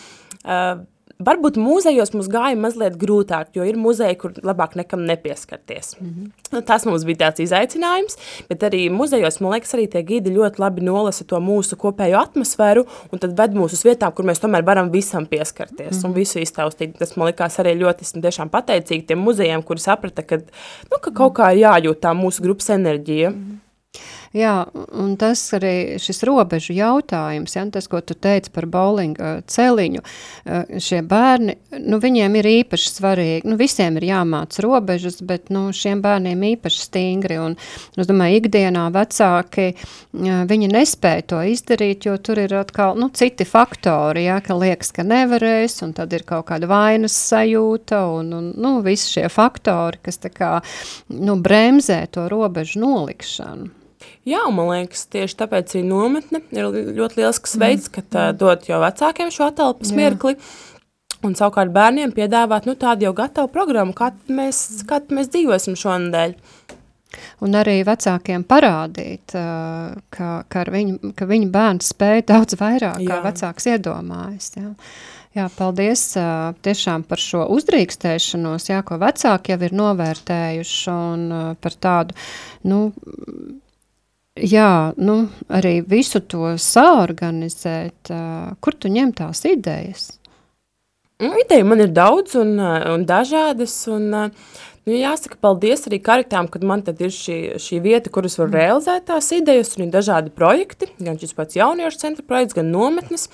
Uh, 0.43 0.81
Varbūt 1.21 1.59
mūzejos 1.61 2.09
mums 2.15 2.27
gāja 2.31 2.57
mazliet 2.57 2.95
grūtāk, 2.97 3.51
jo 3.53 3.65
ir 3.67 3.77
muzeji, 3.77 4.15
kur 4.17 4.33
labāk 4.43 4.73
nekam 4.79 5.03
nepieskarties. 5.05 5.93
Mm 5.99 6.09
-hmm. 6.09 6.63
tas 6.65 6.85
mums 6.85 7.05
bija 7.05 7.17
tāds 7.17 7.43
izaicinājums, 7.43 8.17
bet 8.49 8.63
arī 8.63 8.89
muzejos, 8.89 9.39
man 9.39 9.51
liekas, 9.53 9.73
arī 9.73 9.87
tie 9.87 10.01
gidi 10.01 10.33
ļoti 10.33 10.59
labi 10.59 10.81
nolasa 10.81 11.23
to 11.23 11.39
mūsu 11.39 11.75
kopējo 11.75 12.17
atmosfēru 12.17 12.85
un 13.11 13.19
tad 13.19 13.37
ved 13.37 13.53
mūs 13.53 13.73
uz 13.73 13.83
vietām, 13.85 14.11
kur 14.11 14.25
mēs 14.25 14.41
tomēr 14.41 14.65
varam 14.65 14.91
visam 14.91 15.25
pieskarties 15.25 15.91
mm 15.91 15.99
-hmm. 15.99 16.05
un 16.05 16.11
mhm. 16.11 16.19
visu 16.19 16.39
iztaustīt. 16.39 16.97
Tas 16.97 17.15
man 17.15 17.27
likās 17.27 17.59
arī 17.59 17.77
ļoti, 17.77 18.01
esmu 18.01 18.21
tiešām 18.21 18.49
pateicīgi 18.49 19.05
tiem 19.05 19.19
muzejiem, 19.19 19.63
kuri 19.63 19.79
saprata, 19.79 20.21
ka, 20.23 20.35
nu, 20.91 20.97
ka 21.01 21.11
kaut 21.11 21.33
kā 21.33 21.53
jājūt 21.53 21.99
tā 21.99 22.13
mūsu 22.13 22.41
grupas 22.41 22.69
enerģija. 22.69 23.29
Mm 23.29 23.35
-hmm. 23.35 23.63
Jā, 24.33 24.63
un 24.97 25.11
tas 25.21 25.37
arī 25.53 25.99
šis 26.01 26.23
robežu 26.25 26.73
jautājums, 26.73 27.53
ja, 27.53 27.67
tas, 27.69 27.85
ko 27.85 27.99
tu 28.01 28.15
teici 28.17 28.49
par 28.49 28.65
bowlinga 28.65 29.43
celiņu, 29.45 30.01
šie 30.81 31.01
bērni, 31.05 31.53
nu, 31.83 31.99
viņiem 32.01 32.39
ir 32.39 32.49
īpaši 32.49 32.89
svarīgi, 32.95 33.45
nu, 33.45 33.59
visiem 33.59 33.99
ir 34.01 34.07
jāmāc 34.07 34.57
robežas, 34.65 35.19
bet, 35.21 35.51
nu, 35.53 35.67
šiem 35.69 36.01
bērniem 36.01 36.41
īpaši 36.47 36.81
stingri, 36.81 37.37
un, 37.43 37.53
es 37.93 38.09
domāju, 38.09 38.39
ikdienā 38.41 38.87
vecāki, 38.95 39.67
viņi 40.49 40.71
nespēja 40.71 41.27
to 41.35 41.43
izdarīt, 41.53 42.09
jo 42.09 42.17
tur 42.17 42.41
ir 42.41 42.57
atkal, 42.57 42.97
nu, 42.97 43.11
citi 43.13 43.45
faktori, 43.45 44.25
ja, 44.31 44.39
ka 44.41 44.57
liekas, 44.57 44.89
ka 44.97 45.05
nevarēs, 45.05 45.77
un 45.85 45.93
tad 45.93 46.17
ir 46.17 46.25
kaut 46.25 46.47
kāda 46.49 46.71
vainas 46.73 47.19
sajūta, 47.29 48.01
un, 48.17 48.33
un 48.39 48.49
nu, 48.57 48.73
visi 48.81 49.19
šie 49.19 49.29
faktori, 49.29 50.01
kas 50.09 50.17
tā 50.25 50.33
kā, 50.33 50.51
nu, 51.21 51.37
bremzē 51.37 52.01
to 52.09 52.25
robežu 52.33 52.81
nolikšanu. 52.81 53.82
Jā, 54.27 54.43
man 54.55 54.69
liekas, 54.71 55.05
tieši 55.11 55.39
tāpēc 55.41 55.73
arī 55.75 55.85
nometne 55.87 56.43
ir 56.55 56.69
ļoti 56.95 57.19
liels 57.19 57.41
veids, 57.59 57.89
mm. 57.89 57.95
kad 57.97 58.19
uh, 58.19 58.29
dot 58.37 58.69
jau 58.69 58.79
vecākiem 58.83 59.33
šo 59.33 59.49
atelpas 59.51 59.91
Jā. 59.91 59.99
mirkli. 59.99 60.37
Un 61.23 61.37
savukārt 61.39 61.71
bērniem 61.71 62.11
piedāvāt 62.15 62.65
nu, 62.67 62.75
tādu 62.79 63.07
jau 63.07 63.13
gatavu 63.15 63.47
programmu, 63.51 63.95
kā 63.95 64.11
mēs, 64.27 64.83
kā 64.87 64.99
mēs 65.07 65.31
dzīvosim 65.31 65.77
šonadēļ. 65.79 66.35
Un 67.45 67.55
arī 67.55 67.77
vecākiem 67.85 68.43
parādīt, 68.49 69.35
ka, 69.35 70.29
ka, 70.49 70.63
viņu, 70.73 71.13
ka 71.17 71.27
viņa 71.29 71.49
bērns 71.53 71.91
spēja 71.93 72.25
daudz 72.33 72.57
vairāk, 72.59 73.01
jā. 73.03 73.09
kā 73.11 73.19
vecāks 73.27 73.69
iedomājas. 73.75 74.53
Jā. 74.57 74.71
Jā, 75.33 75.47
paldies 75.49 76.11
tiešām 76.61 77.07
par 77.09 77.17
šo 77.17 77.47
uzdrīkstēšanos, 77.55 78.67
jā, 78.69 78.83
ko 78.85 78.99
vecāki 79.01 79.55
jau 79.55 79.57
ir 79.65 79.73
novērtējuši 79.73 80.91
un 80.93 81.23
par 81.57 81.77
tādu, 81.81 82.17
nu, 82.69 82.83
Jā, 84.33 84.93
nu, 84.97 85.27
arī 85.53 85.83
visu 85.85 86.17
to 86.25 86.55
saorganizēt, 86.57 88.09
uh, 88.09 88.55
kur 88.57 88.73
tu 88.73 88.89
ņem 88.89 89.11
tās 89.13 89.43
idejas? 89.45 90.07
Nu, 91.21 91.29
ideja 91.37 91.65
man 91.67 91.83
ir 91.83 91.91
daudz 91.93 92.33
un, 92.41 92.55
un 92.57 93.05
dažādas, 93.05 93.75
un 93.93 94.07
nu, 94.09 94.23
jāsaka 94.89 95.37
paldies 95.37 95.85
arī 95.87 96.01
karitām, 96.01 96.49
kad 96.49 96.65
man 96.65 96.81
ir 96.89 97.13
šī, 97.13 97.37
šī 97.61 97.79
vieta, 97.85 98.09
kur 98.09 98.25
es 98.25 98.39
varu 98.39 98.49
mm. 98.49 98.57
realizēt 98.57 99.05
tās 99.11 99.29
idejas, 99.37 99.75
un 99.77 99.85
ir 99.85 99.93
dažādi 99.93 100.33
projekti, 100.33 100.89
gan 100.97 101.21
šis 101.21 101.37
pats 101.37 101.59
jauniešu 101.59 102.01
centra 102.01 102.25
projekts, 102.25 102.57
gan 102.57 102.73
nometnes, 102.73 103.29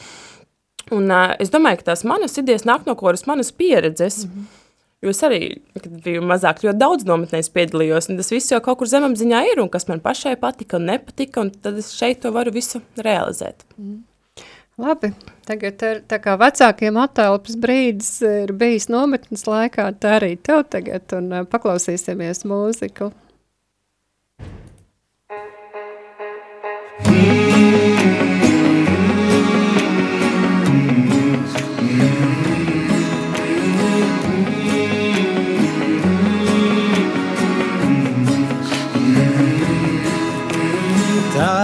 un 0.91 1.07
uh, 1.07 1.31
es 1.39 1.53
domāju, 1.53 1.79
ka 1.79 1.93
tās 1.93 2.03
manas 2.03 2.35
idejas 2.41 2.67
nāk 2.67 2.83
no 2.89 2.99
koras 2.99 3.23
manas 3.29 3.55
pieredzes, 3.55 4.25
mm 4.25 4.35
-hmm. 4.35 4.68
Jo 4.99 5.13
es 5.13 5.21
arī, 5.23 5.39
kad 5.79 5.87
biju 6.03 6.21
mazāk, 6.27 6.59
ļoti 6.65 6.79
daudz 6.81 7.05
nometnēs 7.07 7.47
piedalījos, 7.55 8.09
un 8.11 8.19
tas 8.19 8.33
viss 8.33 8.51
jau 8.51 8.59
kaut 8.63 8.81
kur 8.81 8.89
zemapziņā 8.91 9.45
ir, 9.53 9.61
un 9.63 9.71
kas 9.71 9.87
man 9.87 10.01
pašai 10.03 10.35
patika 10.41 10.75
un 10.75 10.89
nepatika, 10.91 11.45
un 11.45 11.53
tad 11.55 11.79
es 11.79 11.93
šeit 11.95 12.19
to 12.25 12.33
varu 12.35 12.51
visu 12.51 12.81
realizēt. 12.99 13.63
Mm. 13.77 14.01
Labi, 14.79 15.13
tagad 15.47 15.81
ar, 15.83 15.97
tā 16.07 16.19
kā 16.23 16.35
vecākiem 16.39 16.99
attēlpas 16.99 17.55
brīdis 17.59 18.11
ir 18.27 18.53
bijis 18.59 18.87
nometnes 18.91 19.43
laikā, 19.47 19.89
tā 19.99 20.17
arī 20.19 20.33
tev 20.39 20.65
tagad, 20.71 21.07
un 21.15 21.47
paklausīsimies 21.51 22.45
mūziku. 22.47 23.09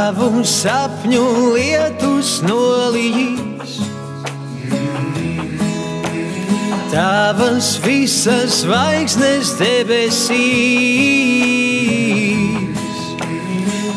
Tavu 0.06 0.44
sapņu 0.46 1.22
lietus 1.56 2.36
nolīs, 2.46 3.72
Tavas 6.92 7.70
visas 7.82 8.60
zvaigznes 8.60 9.56
debesīs, 9.58 10.30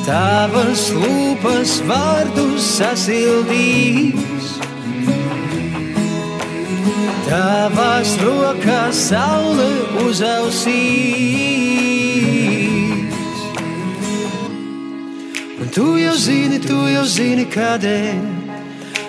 Tavas 0.09 0.88
lūpas 0.97 1.77
vārdus 1.92 2.73
sasildīs, 2.79 4.49
Tavās 7.29 8.16
rokās 8.25 8.97
saule 9.12 9.73
uzausīs. 10.09 12.08
Tu 15.79 15.97
jau 15.97 16.14
zini, 16.19 16.59
tu 16.59 16.77
jau 16.91 17.05
zini, 17.07 17.45
kādēļ. 17.47 18.17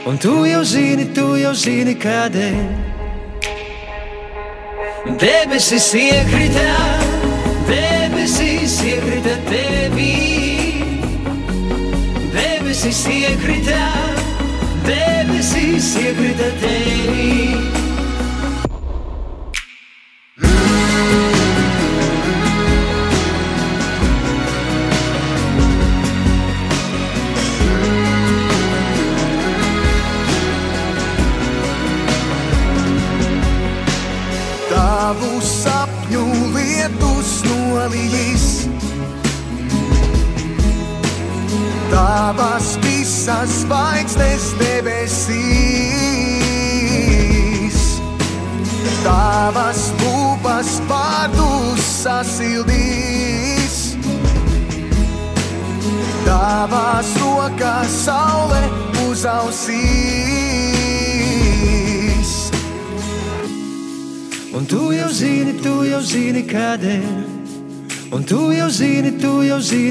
Un 0.06 0.20
tu 0.22 0.34
jau 0.46 0.62
zini, 0.62 1.08
tu 1.16 1.32
jau 1.42 1.54
zini, 1.58 1.96
kādēļ. 1.98 2.60
Debesis 5.24 5.88
iekrita, 5.98 6.68
debesis 7.72 8.76
iekrita 8.86 9.34
tevī. 9.50 10.14
Debesis 12.38 13.02
iekrita, 13.18 13.82
debesis 14.86 15.89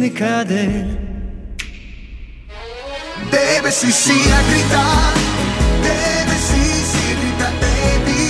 jau 0.09 0.14
zini, 0.14 0.16
kādēļ. 0.16 0.97
Debesis 3.31 4.09
iekrita, 4.09 4.85
debesis 5.85 6.92
iekrita 7.03 7.51
tevī. 7.61 8.27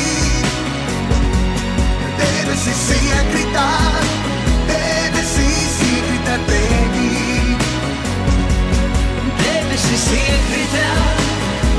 Debesis 2.19 2.91
iekrita, 2.99 3.69
debesis 4.69 5.79
iekrita 5.91 6.39
tevī. 6.49 7.11
Debesis 9.43 10.09
iekrita, 10.13 10.89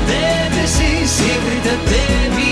debesis 0.08 1.20
iekrita 1.20 1.76
tevī. 1.88 2.00
Debesis 2.30 2.49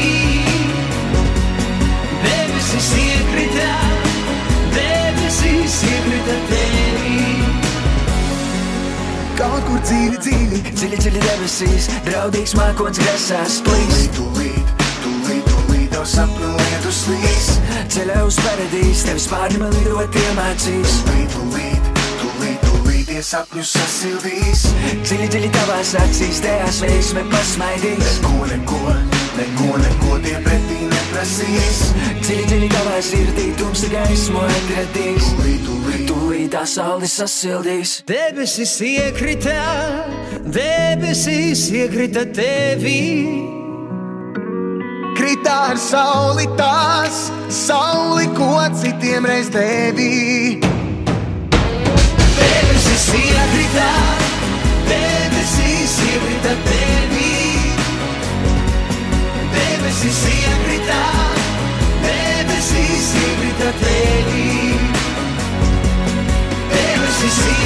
Kaut 9.38 9.62
kur 9.68 9.78
dziļi, 9.86 10.16
dziļi, 10.18 10.56
Dziļi, 10.74 10.96
dziļi 10.98 11.20
debesīs, 11.22 11.84
draudīgs 12.08 12.56
mākonis 12.58 12.98
grasās 12.98 13.60
plīs. 13.66 14.08
tūlīt, 14.16 14.72
tūlīt, 15.04 15.46
tūlīt, 15.46 15.84
tev 15.92 16.02
sapņu 16.10 16.48
lietus 16.56 17.04
līs. 17.12 17.46
Ceļā 17.94 18.24
uz 18.26 18.38
paradīs, 18.42 19.04
tevis 19.06 19.28
pārņem 19.30 19.68
lidot 19.76 20.18
iemācīs. 20.24 20.96
Tūlīt, 21.06 21.36
tūlīt, 21.36 21.92
tūlīt, 22.24 22.66
tūlīt, 22.66 23.06
tie 23.12 23.22
sapņus 23.30 23.76
sasildīs. 23.78 24.66
Dziļi, 25.06 25.30
dziļi 25.36 25.52
tavās 25.54 25.94
acīs, 26.02 26.42
tajās 26.42 26.82
veiksme 26.82 27.24
pasmaidīs. 27.30 28.18
Neko, 28.18 28.50
neko, 28.56 28.82
neko, 29.38 29.78
neko 29.78 30.18
tie 30.24 30.36
pretī 30.44 30.78
neprasīs. 30.90 31.80
Dziļi, 32.22 32.44
dziļi 32.50 32.70
tavā 32.72 32.96
sirdī, 33.04 33.46
tumsa 33.58 33.90
gaismu 33.92 34.42
atradīs. 34.44 35.28
Tūlīt, 35.38 35.60
tūlīt, 35.66 36.02
Tūlīt 36.08 36.50
tā 36.54 36.64
saule 36.68 37.08
sasildīs. 37.10 37.98
Debesis 38.08 38.74
iekrita, 38.84 39.58
debesis 40.56 41.68
iekrita 41.74 42.26
tevī. 42.36 42.98
Kritā 45.18 45.56
ar 45.72 45.80
sauli 45.82 46.46
tās, 46.58 47.26
sauli, 47.52 48.28
ko 48.38 48.52
citiem 48.82 49.26
reiz 49.28 49.50
devī. 49.54 50.58
Debesis 52.38 53.08
iekrita, 53.18 53.90
debesis 54.88 55.98
iekrita 59.98 60.20
tevī. 60.22 60.22
Debesis 60.22 60.22
iekrita, 60.30 61.02
debesis 62.04 63.08
iekrita 63.18 63.70
tevī. 63.82 64.46
Debesis 66.72 67.38
iekrita, 67.42 67.57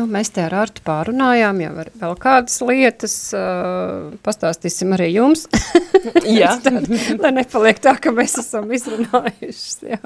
nu, 0.00 0.06
mēs 0.10 0.32
te 0.34 0.42
ar 0.46 0.56
Artu 0.62 0.82
pārunājām 0.86 1.60
jau 1.64 1.74
ar 1.84 1.92
vēl 2.00 2.16
kādas 2.20 2.56
lietas, 2.64 3.16
uh, 3.36 4.10
pastāstīsim 4.24 4.96
arī 4.96 5.12
jums. 5.12 5.46
Jā. 6.40 6.56
Tad, 6.64 6.88
lai 7.20 7.34
nepaliek 7.36 7.80
tā, 7.82 7.94
ka 8.00 8.14
mēs 8.16 8.38
esam 8.40 8.72
izrunājušas, 8.72 9.78
jā. 9.92 10.00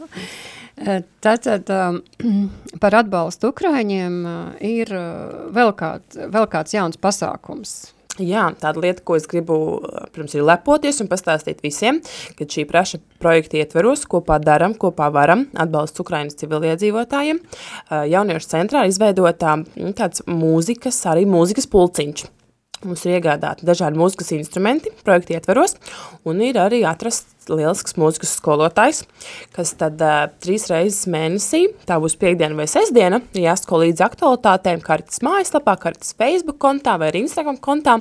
Tātad 1.23 1.71
um, 1.71 2.01
par 2.83 2.99
atbalstu 2.99 3.53
Ukraiņiem 3.55 4.17
ir 4.67 4.91
vēl, 5.55 5.71
kād, 5.79 6.19
vēl 6.35 6.49
kāds 6.51 6.75
jauns 6.75 6.99
pasākums. 6.99 7.94
Jā, 8.23 8.45
tāda 8.63 8.79
lieta, 8.79 9.03
ko 9.03 9.17
es 9.19 9.25
gribu, 9.27 9.57
protams, 10.15 10.37
ir 10.37 10.45
lepoties 10.47 11.01
un 11.03 11.09
pastāstīt 11.11 11.65
visiem, 11.65 11.99
ka 12.39 12.47
šī 12.47 12.63
praša 12.69 13.01
projekta 13.19 13.59
ietveros 13.59 14.05
kopā 14.11 14.37
daram, 14.39 14.77
kopā 14.79 15.09
varam 15.15 15.49
atbalsts 15.59 15.99
Ukrainas 16.05 16.39
civiliedzīvotājiem. 16.39 17.43
Jauniešu 18.13 18.53
centrā 18.53 18.85
izveidotā 18.87 19.57
mm, 19.59 19.97
tāds 19.99 20.23
mūzikas, 20.31 21.01
arī 21.11 21.27
mūzikas 21.27 21.67
pulciņš. 21.73 22.27
Mums 22.85 23.03
ir 23.09 23.17
iegādāti 23.17 23.67
dažādi 23.67 23.99
mūzikas 23.99 24.31
instrumenti 24.37 24.93
projekta 25.03 25.35
ietveros, 25.39 25.75
un 26.29 26.43
ir 26.45 26.61
arī 26.61 26.85
atrasts 26.87 27.34
lielisks 27.53 27.97
mūzikas 28.01 28.35
skolotājs, 28.39 29.03
kas 29.55 29.75
tad 29.81 30.01
uh, 30.05 30.25
trīs 30.43 30.67
reizes 30.71 31.05
mēnesī, 31.11 31.65
tā 31.89 31.99
būs 32.03 32.17
piekdiena 32.21 32.57
vai 32.59 32.67
sestdiena, 32.71 33.21
jāsako 33.37 33.83
līdz 33.85 34.05
aktualitātēm 34.09 34.83
karitas 34.85 35.23
mājaslapā, 35.27 35.77
karitas 35.83 36.15
Facebook 36.19 36.61
kontā 36.63 36.97
vai 37.01 37.13
Instagram 37.21 37.61
kontā, 37.63 37.99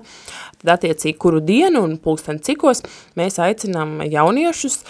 tad 0.62 0.74
attiecīgi 0.78 1.18
kuru 1.20 1.44
dienu 1.44 1.84
un 1.84 2.00
pulksten 2.02 2.42
cikos 2.44 2.84
mēs 3.20 3.40
aicinām 3.44 4.02
jauniešus 4.08 4.82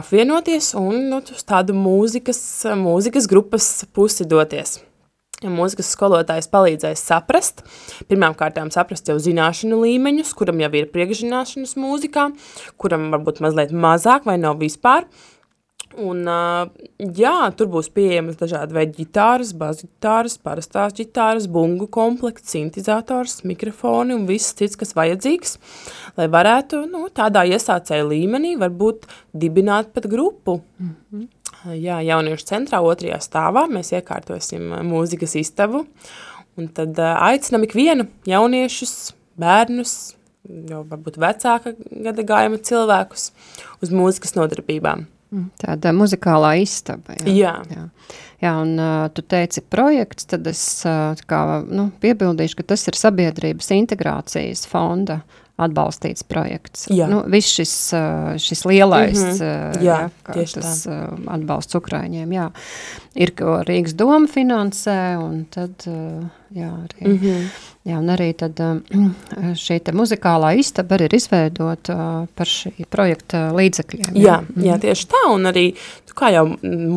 apvienoties 0.00 0.74
un 0.80 1.10
nu, 1.14 1.24
uz 1.24 1.46
tādu 1.46 1.76
mūzikas, 1.76 2.40
mūzikas 2.80 3.30
grupas 3.30 3.72
pusi 3.94 4.28
doties. 4.28 4.80
Ja 5.40 5.48
mūzikas 5.48 5.88
skolotājs 5.94 6.50
palīdzēs 6.52 7.00
saprast, 7.00 7.62
pirmām 8.10 8.34
kārtām 8.36 8.68
saprast 8.74 9.08
jau 9.08 9.14
zināšanu 9.16 9.78
līmeņus, 9.80 10.34
kuram 10.36 10.60
jau 10.60 10.68
ir 10.76 10.90
priekšzināšanas 10.92 11.78
mūzikā, 11.80 12.26
kuram 12.76 13.06
varbūt 13.14 13.40
mazliet 13.40 13.72
mazāk 13.72 14.28
vai 14.28 14.36
nav 14.42 14.58
vispār. 14.60 15.08
Un, 15.98 16.22
jā, 17.18 17.34
tur 17.58 17.66
būs 17.72 17.88
pieejamas 17.90 18.36
dažādi 18.38 18.76
veidi 18.76 19.02
ģitāras, 19.02 19.50
basģitāras, 19.58 20.36
parastās 20.38 20.94
ģitāras, 20.94 21.48
bungu 21.50 21.88
komplekts, 21.90 22.52
sintizators, 22.54 23.40
mikrofoni 23.42 24.14
un 24.14 24.28
viss 24.28 24.54
cits, 24.54 24.78
kas 24.78 24.94
vajadzīgs, 24.94 25.56
lai 26.20 26.28
varētu 26.30 26.84
nu, 26.92 27.08
tādā 27.10 27.42
iesācēja 27.50 28.06
līmenī 28.06 28.54
varbūt 28.60 29.10
dibināt 29.34 29.90
pat 29.96 30.06
grupu. 30.06 30.60
Mm 30.78 30.94
-hmm. 30.94 31.28
Jā, 31.74 31.98
jauniešu 32.00 32.46
centrā 32.46 32.78
otrajā 32.80 33.18
stāvā 33.20 33.66
mēs 33.68 33.90
iekārtosim 33.92 34.70
mūzikas 34.86 35.34
istabu, 35.36 35.86
un 36.56 36.68
tad 36.68 36.98
aicinam 36.98 37.66
ikvienu 37.66 38.06
jauniešus, 38.24 39.12
bērnus, 39.36 40.14
jau 40.70 40.84
varbūt 40.88 41.18
vecāka 41.18 41.74
gada 41.90 42.22
gājuma 42.22 42.62
cilvēkus 42.62 43.32
uz 43.82 43.90
mūzikas 43.90 44.36
nodarbībām. 44.38 45.06
Tāda 45.62 45.92
muzikālā 45.94 46.56
istaba. 46.62 47.14
Jā. 47.24 47.52
Jā, 47.70 47.84
jā 48.42 48.54
un 48.58 48.72
uh, 48.80 49.04
tu 49.14 49.22
teici 49.22 49.62
projekts, 49.62 50.26
tad 50.26 50.46
es 50.50 50.62
uh, 50.88 51.14
kā, 51.30 51.42
nu, 51.70 51.90
piebildīšu, 52.02 52.56
ka 52.58 52.62
tas 52.74 52.86
ir 52.90 52.98
sabiedrības 52.98 53.70
integrācijas 53.76 54.64
fonda 54.66 55.20
atbalstīts 55.60 56.24
projekts. 56.24 56.86
Jā. 56.88 57.04
Nu, 57.10 57.20
viss 57.28 57.52
šis, 57.52 57.74
šis 58.40 58.62
lielais 58.64 59.18
Mhm. 59.20 59.40
uh, 59.44 59.82
Jā, 59.84 59.98
tieši 60.32 60.54
tas 60.56 60.86
uh, 60.88 61.12
atbalsts 61.36 61.76
Ukraiņiem, 61.76 62.32
jā. 62.32 62.48
Ir, 63.14 63.34
ko 63.36 63.60
Rīgas 63.68 63.94
doma 63.94 64.26
finansē, 64.26 65.18
un 65.20 65.44
tad, 65.52 65.84
uh, 65.86 66.24
jā, 66.54 66.70
arī, 66.84 67.06
mm 67.06 67.12
Mhm. 67.14 67.26
-hmm. 67.26 67.48
jā, 67.84 67.98
un 67.98 68.08
arī 68.08 68.32
tad 68.36 68.60
um, 68.60 68.82
šī 69.64 69.80
muzikālā 69.92 70.58
istaba 70.58 70.94
ir 70.94 71.14
izveidota 71.14 71.94
uh, 71.94 72.28
par 72.34 72.46
šī 72.46 72.84
projekta 72.90 73.52
līdzekļiem. 73.52 74.14
Jā, 74.14 74.42
jā, 74.56 74.78
tieši 74.80 75.06
tā, 75.06 75.32
un 75.34 75.46
arī, 75.46 75.74
tu 76.06 76.14
kā 76.14 76.32
jau 76.32 76.46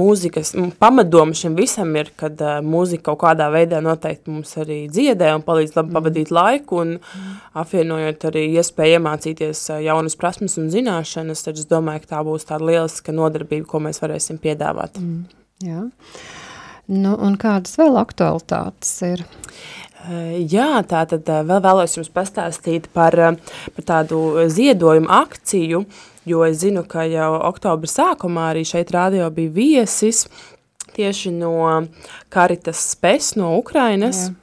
mūzikas, 0.02 0.54
pamatdoma 0.80 1.34
šim 1.34 1.56
visam 1.56 1.96
ir, 1.96 2.12
kad 2.16 2.42
uh, 2.42 2.62
mūzika 2.62 3.04
kaut 3.04 3.20
kādā 3.20 3.50
veidā 3.52 3.82
noteikti 3.82 4.32
mums 4.32 4.58
arī 4.58 4.90
dziedē 4.90 5.36
un 5.36 5.42
palīdz 5.42 5.76
labi 5.76 5.94
pavadīt 5.94 6.32
laiku, 6.32 6.82
un 6.82 7.00
apvienojot 7.54 8.26
arī 8.26 8.48
iespēju 8.58 9.00
iemācīties 9.00 9.70
uh, 9.70 9.82
jaunas 9.84 10.16
prasmes 10.16 10.58
un 10.58 10.70
zināšanas, 10.70 11.44
tad 11.44 11.58
es 11.58 11.66
domāju, 11.66 12.00
ka 12.00 12.16
tā 12.16 12.24
būs 12.24 12.46
tāda 12.46 12.66
lieliska 12.66 13.12
nodarbība, 13.12 13.66
ko 13.68 13.80
mēs 13.80 14.02
varēsim 14.02 14.38
piedāvāt. 14.38 15.00
Mm. 15.00 15.24
Jā. 15.64 15.84
Nu, 16.92 17.14
un 17.16 17.38
kādas 17.40 17.78
vēl 17.80 17.96
aktualitātes 18.02 18.92
ir? 19.08 19.24
Jā, 20.52 20.82
tā 20.84 21.06
tad 21.08 21.30
eh, 21.32 21.44
vēl 21.48 21.62
vēlos 21.64 21.96
jums 21.96 22.10
pastāstīt 22.12 22.90
par, 22.92 23.16
eh, 23.16 23.60
par 23.76 23.86
tādu 23.88 24.20
ziedojumu 24.52 25.08
akciju, 25.08 25.86
jo 26.28 26.44
es 26.44 26.60
zinu, 26.60 26.84
ka 26.84 27.06
jau 27.08 27.32
oktobra 27.40 27.88
sākumā 27.88 28.50
arī 28.52 28.66
šeit 28.68 28.92
rādio 28.92 29.30
bija 29.32 29.56
viesis 29.56 30.26
tieši 30.94 31.32
no 31.38 31.56
Karitas 32.30 32.84
Spes 32.92 33.34
no 33.40 33.56
Ukrainas, 33.58 34.28
Jā. 34.28 34.36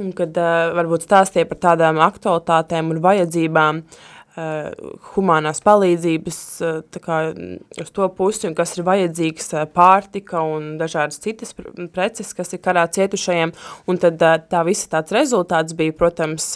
un 0.00 0.14
kad 0.16 0.38
uh, 0.40 0.70
varbūt 0.78 1.04
stāstīja 1.04 1.48
par 1.50 1.58
tādām 1.60 2.00
aktualitātēm 2.00 2.94
un 2.94 3.02
vajadzībām 3.04 3.82
uh, 3.82 4.13
humanās 4.34 5.60
palīdzības 5.62 6.38
uh, 6.64 6.78
tā 6.90 7.02
kā, 7.02 7.18
mm, 7.30 7.58
uz 7.84 7.92
to 7.94 8.08
pusi, 8.16 8.48
un 8.48 8.56
kas 8.58 8.74
ir 8.74 8.86
vajadzīgs 8.86 9.52
uh, 9.54 9.66
pārtika 9.70 10.42
un 10.42 10.72
dažādas 10.80 11.20
citas 11.22 11.54
pre- 11.54 11.86
preces, 11.94 12.32
kas 12.34 12.50
ir 12.56 12.62
karā 12.64 12.82
cietušajiem, 12.90 13.54
un 13.86 14.00
tad 14.02 14.18
tā 14.50 14.64
visa 14.66 14.90
tāds 14.96 15.14
rezultāts 15.14 15.76
bija, 15.78 15.94
protams, 15.94 16.48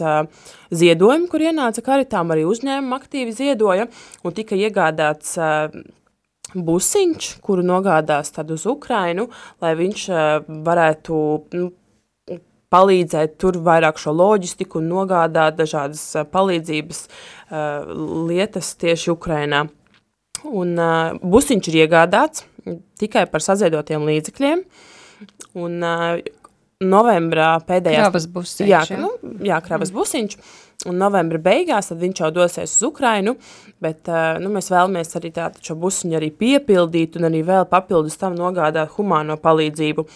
ziedojumi, 0.74 1.28
kur 1.30 1.44
ienāca 1.46 1.84
karitām, 1.86 2.34
arī 2.34 2.48
uzņēmumi 2.50 2.98
aktīvi 2.98 3.36
ziedoja, 3.38 3.86
un 4.26 4.34
tika 4.34 4.58
iegādāts 4.58 5.36
busiņš, 6.54 7.32
kuru 7.44 7.62
nogādās 7.66 8.32
tad 8.34 8.50
uz 8.50 8.64
Ukrainu, 8.68 9.28
lai 9.62 9.74
viņš 9.78 10.06
varētu 10.66 11.18
nu, 11.54 11.70
palīdzēt 12.72 13.38
tur 13.40 13.58
vairāk 13.64 14.00
šo 14.00 14.12
loģistiku 14.16 14.82
un 14.82 14.90
nogādāt 14.92 15.58
dažādas 15.58 16.04
uh, 16.16 16.26
palīdzības 16.28 17.02
uh, 17.08 17.88
lietas 18.28 18.74
tieši 18.80 19.12
Ukrainā. 19.14 19.66
Un 20.46 20.76
uh, 20.78 21.16
busiņš 21.22 21.70
ir 21.72 21.82
iegādāts 21.84 22.44
tikai 23.00 23.24
par 23.30 23.42
saziedotiem 23.44 24.04
līdzekļiem, 24.06 24.62
un 25.58 25.82
uh, 25.82 26.18
novembrā 26.84 27.50
pēdējās... 27.66 28.06
Kravas 28.06 28.28
busiņš, 28.34 28.70
Jā, 28.70 28.82
jā. 28.86 28.98
nu, 29.02 29.10
jā 29.46 29.58
kravas 29.64 29.90
busiņš, 29.94 30.36
un 30.90 30.98
novembra 31.00 31.40
beigās 31.42 31.90
tad 31.90 31.98
viņš 32.02 32.22
jau 32.22 32.30
dosies 32.36 32.76
uz 32.76 32.86
Ukrainu, 32.86 33.34
bet 33.82 34.10
uh, 34.10 34.36
nu, 34.42 34.52
mēs 34.54 34.70
vēlamies 34.70 35.16
arī 35.18 35.32
tādu 35.34 35.64
šo 35.64 35.78
busiņu 35.80 36.18
arī 36.20 36.30
piepildīt 36.38 37.18
un 37.18 37.30
arī 37.30 37.42
vēl 37.46 37.66
papildus 37.70 38.18
tam 38.20 38.38
nogādāt 38.38 38.94
humāno 38.94 39.38
palīdzību. 39.42 40.06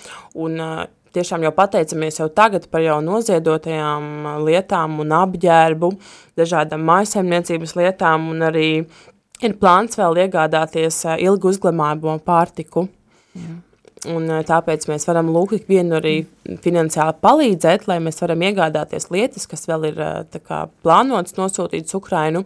Un, 0.45 0.61
uh, 0.63 0.85
tiešām 1.15 1.47
jau 1.47 1.53
pateicamies 1.57 2.21
jau 2.21 2.29
tagad 2.33 2.69
par 2.73 2.85
jau 2.85 2.99
noziedotajām 3.05 4.45
lietām 4.47 5.01
un 5.05 5.17
apģērbu, 5.23 5.93
dažādām 6.41 6.87
mājasemniecības 6.89 7.77
lietām 7.81 8.31
un 8.33 8.47
arī 8.49 8.69
ir 9.43 9.59
plāns 9.61 9.99
vēl 9.99 10.25
iegādāties 10.27 11.05
ilgu 11.19 11.53
uzglabājumu 11.53 12.23
pārtiku. 12.27 12.89
Un 14.11 14.27
eh, 14.35 14.43
tāpēc 14.47 14.89
mēs 14.91 15.07
varam 15.07 15.29
lūgt 15.31 15.61
ikvienu 15.61 15.95
arī 16.01 16.15
finansiāli 16.65 17.15
palīdzēt, 17.23 17.87
lai 17.87 18.01
mēs 18.03 18.19
varam 18.25 18.43
iegādāties 18.49 19.07
lietas, 19.15 19.47
kas 19.51 19.69
vēl 19.71 19.93
ir 19.93 20.01
kā 20.43 20.65
plānotas 20.83 21.37
nosūtīt 21.39 21.87
uz 21.87 21.99
Ukrainu. 22.01 22.43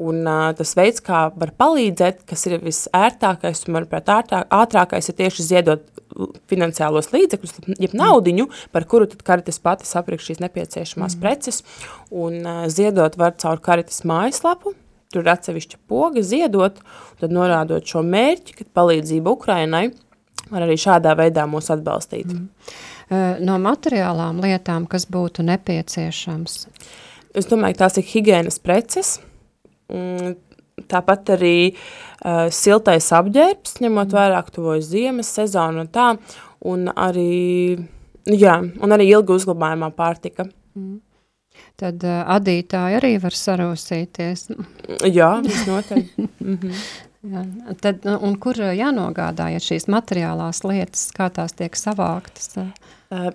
Un 0.00 0.24
tas 0.56 0.74
veids, 0.76 1.00
kā 1.04 1.26
var 1.32 1.52
palīdzēt, 1.56 2.24
kas 2.28 2.42
ir 2.48 2.60
visērtākais 2.64 3.62
un, 3.64 3.76
manuprāt, 3.76 4.10
ātrāk, 4.12 4.48
ātrākais, 4.52 5.08
ir 5.08 5.16
tieši 5.20 5.46
ziedot 5.50 5.86
finansiālos 6.50 7.10
līdzekļus, 7.12 7.54
jeb 7.82 7.94
naudiņu, 7.96 8.48
par 8.74 8.86
kuru 8.88 9.08
tad 9.10 9.22
karitas 9.26 9.60
pati 9.62 9.88
sapirks 9.88 10.30
šīs 10.30 10.42
nepieciešamās 10.44 11.16
mm. 11.16 11.22
preces. 11.22 11.62
Un 12.10 12.40
uh, 12.42 12.64
ziedot 12.72 13.18
var 13.20 13.36
caur 13.40 13.62
karitas 13.64 14.02
mājaslapu, 14.08 14.74
tur 15.12 15.24
ir 15.24 15.32
atsevišķa 15.34 15.80
poga 15.88 16.24
ziedot, 16.24 16.80
tad 17.20 17.34
norādot 17.34 17.86
šo 17.86 18.02
mērķi, 18.06 18.58
kad 18.60 18.72
palīdzība 18.76 19.32
Ukrainai, 19.36 19.86
var 20.50 20.66
arī 20.66 20.76
šādā 20.80 21.14
veidā 21.18 21.46
mūs 21.50 21.70
atbalstīt. 21.74 22.30
Mm. 22.32 22.48
No 23.46 23.58
materiālām 23.62 24.40
lietām, 24.42 24.88
kas 24.90 25.06
būtu 25.10 25.44
nepieciešams. 25.46 26.56
Es 27.38 27.46
domāju, 27.46 27.76
ka 27.76 27.84
tās 27.84 28.00
ir 28.00 28.06
higiēnas 28.08 28.58
preces, 28.64 29.12
mm, 29.92 30.34
tāpat 30.84 31.32
arī 31.36 31.56
uh, 31.72 32.46
siltais 32.52 33.08
apģērbs, 33.16 33.78
ņemot 33.84 34.12
vērā, 34.16 34.42
ka 34.44 34.54
tuvojas 34.58 34.90
ziemas 34.90 35.32
sezona 35.38 35.86
un 35.86 35.90
tā, 35.92 36.10
un 36.68 36.86
arī, 36.92 37.78
jā, 38.28 38.58
un 38.60 38.96
arī 38.96 39.08
ilgi 39.14 39.36
uzglabājumā 39.38 39.90
pārtika. 39.96 40.48
Tad 41.80 42.04
uh, 42.04 42.22
adītāji 42.36 43.00
arī 43.00 43.16
var 43.22 43.36
sarūsīties. 43.36 44.48
Jā, 45.08 45.34
visnotaļ. 45.44 46.06
Jā. 47.26 47.40
Tad, 47.82 48.04
un 48.22 48.36
kur 48.38 48.54
jānogādā, 48.54 49.48
ja 49.50 49.58
šīs 49.62 49.88
materiālās 49.90 50.60
lietas, 50.62 51.08
kā 51.16 51.26
tās 51.34 51.56
tiek 51.58 51.74
savāktas? 51.74 52.52
Uh, 53.06 53.28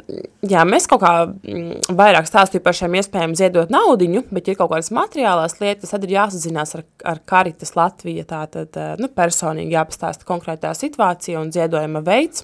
jā, 0.44 0.66
mēs 0.68 0.84
kaut 0.92 1.00
kā 1.00 1.12
mm, 1.30 1.94
vairāk 1.96 2.28
stāstīju 2.28 2.64
par 2.66 2.76
šiem 2.76 2.98
iespējām 3.00 3.36
ziedot 3.40 3.72
naudiņu, 3.72 4.26
bet 4.36 4.50
ir 4.52 4.58
kaut 4.60 4.74
kādas 4.74 4.92
materiālās 4.92 5.56
lietas, 5.62 5.94
tad 5.94 6.04
ir 6.04 6.18
jāsazinās 6.18 6.76
ar, 6.76 6.84
ar 7.08 7.22
Karitas 7.32 7.72
Latviju, 7.80 8.26
tātad 8.28 8.76
uh, 8.76 8.94
nu, 9.00 9.08
personīgi 9.16 9.78
jāpastāsta 9.78 10.28
konkrētā 10.28 10.74
situācija 10.76 11.40
un 11.40 11.54
ziedojuma 11.56 12.04
veids. 12.04 12.44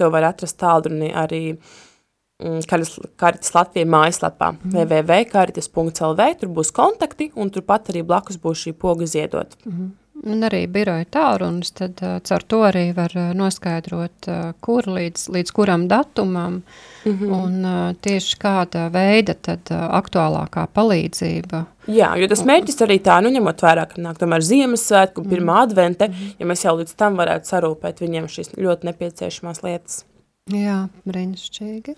To 0.00 0.08
var 0.14 0.30
atrast 0.30 0.56
tālruni 0.62 1.12
arī 1.12 1.42
mm, 1.52 2.64
Karitas, 2.70 2.96
Karitas 3.20 3.52
Latvija 3.52 3.92
mājaslapā 3.92 4.54
mm. 4.54 4.72
www.karitas.lv, 4.72 6.30
tur 6.40 6.56
būs 6.56 6.72
kontakti 6.72 7.34
un 7.36 7.52
turpat 7.52 7.92
arī 7.92 8.00
blakus 8.06 8.40
būs 8.40 8.64
šī 8.64 8.78
poga 8.80 9.10
ziedot. 9.12 9.58
Mm. 9.68 9.92
Un 10.22 10.44
arī 10.44 10.66
biroja 10.70 11.06
tālrunis, 11.10 11.72
tad 11.74 11.98
uh, 12.04 12.18
caur 12.22 12.44
to 12.46 12.58
arī 12.68 12.82
var 12.94 13.14
uh, 13.16 13.30
noskaidrot, 13.34 14.28
uh, 14.28 14.52
kur 14.62 14.86
līdz, 14.86 15.24
līdz 15.34 15.52
kuram 15.56 15.86
datumam 15.88 16.60
mm 16.60 17.12
-hmm. 17.12 17.32
un 17.32 17.96
tieši 18.00 18.36
kāda 18.38 18.84
veida 18.92 19.34
tad 19.34 19.72
aktuālākā 19.72 20.66
palīdzība. 20.74 21.64
Jā, 21.86 22.12
jo 22.20 22.28
tas 22.28 22.44
mērķis 22.44 22.82
arī 22.86 23.00
tā, 23.00 23.18
nu 23.22 23.32
ņemot 23.34 23.62
vērā, 23.62 23.88
ka 23.88 24.02
nāk 24.02 24.18
tomēr 24.18 24.40
Ziemassvētku 24.40 25.24
un 25.24 25.30
pirmā 25.30 25.62
advente, 25.62 26.10
ja 26.38 26.46
mēs 26.46 26.64
jau 26.64 26.76
līdz 26.76 26.94
tam 26.96 27.16
varētu 27.16 27.48
sarūpēt 27.48 28.00
viņiem 28.00 28.28
šīs 28.28 28.54
ļoti 28.56 28.86
nepieciešamās 28.86 29.62
lietas. 29.62 30.04
Jā, 30.50 30.88
brīnišķīgi. 31.06 31.94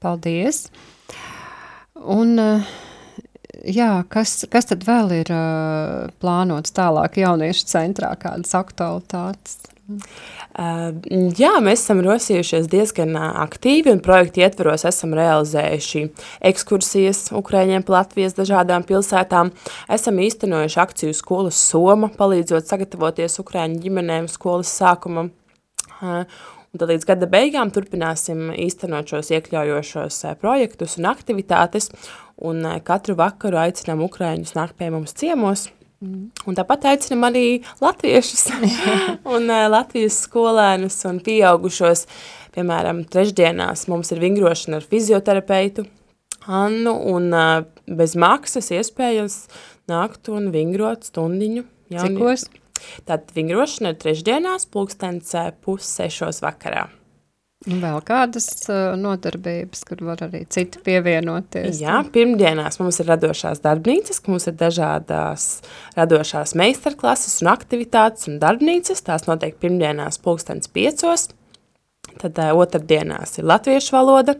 Paldies. 0.00 0.70
Un, 2.04 2.38
uh, 2.38 2.62
jā, 3.64 3.92
kas, 4.12 4.42
kas 4.52 4.68
tad 4.72 4.84
vēl 4.86 5.14
ir 5.22 5.30
uh, 5.32 6.10
plānots 6.22 6.74
tālāk 6.76 7.20
jauniešu 7.22 7.66
centrā, 7.70 8.12
kādas 8.20 8.52
aktualitātes? 8.58 9.58
Uh, 9.86 10.90
jā, 11.38 11.52
mēs 11.62 11.84
esam 11.84 12.00
rosījušies 12.02 12.66
diezgan 12.72 13.14
aktīvi 13.14 13.92
un 13.92 14.00
projektu 14.02 14.42
ietveros 14.42 14.82
esam 14.88 15.14
realizējuši 15.14 16.02
ekskursijas 16.50 17.28
Ukraiņiem 17.38 17.86
Latvijas 17.86 18.34
dažādām 18.34 18.82
pilsētām. 18.88 19.52
Esam 19.92 20.18
īstenojuši 20.26 20.82
akciju 20.82 21.14
skolas 21.14 21.60
Soma, 21.70 22.10
palīdzot 22.10 22.66
sagatavoties 22.66 23.38
Ukraiņu 23.44 23.78
ģimenēm 23.86 24.26
skolas 24.32 24.74
sākumam. 24.74 25.30
Uh, 26.00 26.26
Un 26.76 26.80
tad 26.82 26.90
līdz 26.92 27.06
gada 27.08 27.24
beigām 27.32 27.70
turpināsim 27.72 28.50
īstenot 28.52 29.08
šos 29.08 29.30
iekļaujošos 29.32 30.18
eh, 30.28 30.34
projektus 30.36 30.98
un 31.00 31.06
aktivitātes, 31.08 31.86
un 32.44 32.60
eh, 32.68 32.82
katru 32.84 33.14
vakaru 33.16 33.56
aicinām 33.62 34.02
Ukraiņus 34.04 34.52
nākt 34.58 34.76
pie 34.76 34.90
mums 34.92 35.16
ciemos, 35.16 35.70
Un 36.44 36.52
tāpat 36.52 36.90
aicinam 36.90 37.24
arī 37.24 37.62
latviešus 37.80 38.42
un 39.34 39.46
uh, 39.48 39.62
Latvijas 39.72 40.18
skolēnus 40.26 40.98
un 41.08 41.22
pieaugušos. 41.24 42.04
Piemēram, 42.52 43.00
trešdienās 43.08 43.86
mums 43.88 44.12
ir 44.12 44.20
vingrošana 44.20 44.82
ar 44.82 44.84
fizioterapeitu 44.84 45.86
Annu 46.52 46.92
un 47.14 47.32
uh, 47.32 47.64
bez 47.88 48.12
maksas 48.12 48.68
iespējas 48.76 49.46
nākt 49.88 50.28
un 50.28 50.52
vingrot 50.52 51.08
stundiņu. 51.08 51.64
Cikos? 51.96 52.44
Tātad 53.06 53.32
vingrošana 53.36 53.94
ir 53.94 53.98
trešdienās, 54.02 54.68
pulkstens 54.72 55.34
uh, 55.36 55.50
pussešos 55.64 56.42
vakarā. 56.44 56.86
Vēl 57.66 57.98
kādas 58.06 58.46
uh, 58.68 58.92
nodarbības, 59.00 59.80
kur 59.88 60.02
var 60.06 60.20
arī 60.26 60.44
citi 60.52 60.78
pievienoties? 60.86 61.80
Jā, 61.82 62.02
pirmdienās 62.14 62.78
mums 62.78 63.00
ir 63.02 63.08
radošās 63.10 63.62
darbnīcas, 63.64 64.20
mums 64.28 64.46
ir 64.46 64.54
dažādās 64.60 65.48
radošās 65.96 66.54
meistarklases 66.60 67.40
un 67.42 67.50
aktivitātes 67.50 68.28
un 68.30 68.38
darbnīcas. 68.42 69.02
Tās 69.08 69.26
notiek 69.26 69.58
pirmdienās 69.62 70.20
pulkstens 70.22 70.70
piecos. 70.70 71.30
Tad 72.20 72.38
uh, 72.40 72.54
otrdienās 72.56 73.36
ir 73.36 73.46
latviešu 73.48 73.92
valoda, 73.92 74.36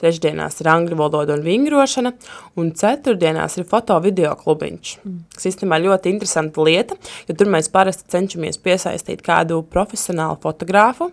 trešdienās 0.00 0.60
ir 0.62 0.70
angļu 0.72 0.96
valoda 0.98 1.36
un 1.36 1.44
vingrošana, 1.44 2.14
un 2.60 2.72
ceturtdienās 2.78 3.58
ir 3.58 3.68
foto-video 3.68 4.32
klubiņš. 4.40 4.92
Mm. 5.02 5.22
Tas 5.34 5.48
īstenībā 5.50 5.80
ļoti 5.84 6.12
interesanta 6.14 6.64
lieta, 6.64 6.96
jo 7.28 7.36
tur 7.38 7.50
mēs 7.52 7.70
parasti 7.72 8.08
cenšamies 8.14 8.60
piesaistīt 8.64 9.24
kādu 9.26 9.60
profesionālu 9.68 10.38
fotogrāfu, 10.42 11.10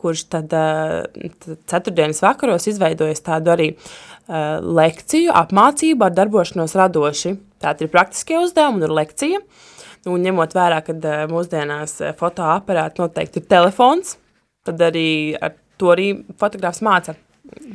kurš 0.00 0.24
tad, 0.32 0.48
tad 0.50 1.58
ceturtdienas 1.68 2.22
vakaros 2.24 2.66
izveidojas 2.70 3.20
tādu 3.26 3.52
arī 3.54 3.68
uh, 3.74 4.58
lekciju, 4.80 5.34
apmācību 5.36 6.08
ar 6.08 6.16
darbošanos 6.16 6.74
radoši. 6.80 7.36
Tātad 7.60 7.84
ir 7.84 7.92
praktiskie 7.92 8.40
uzdevumi 8.40 8.80
un 8.80 8.88
ir 8.88 8.96
lekcija. 9.02 9.42
Nu, 10.06 10.14
un 10.14 10.24
ņemot 10.24 10.56
vērā, 10.56 10.80
ka 10.86 10.96
uh, 10.96 11.22
mūsdienās 11.30 11.98
fotoaparāti 12.18 13.04
noteikti 13.04 13.42
ir 13.42 13.50
telefons, 13.52 14.16
tad 14.66 14.82
arī 14.90 15.08
ar 15.40 15.56
to 15.80 15.92
arī 15.94 16.12
fotogrāfs 16.40 16.82
māca 16.84 17.16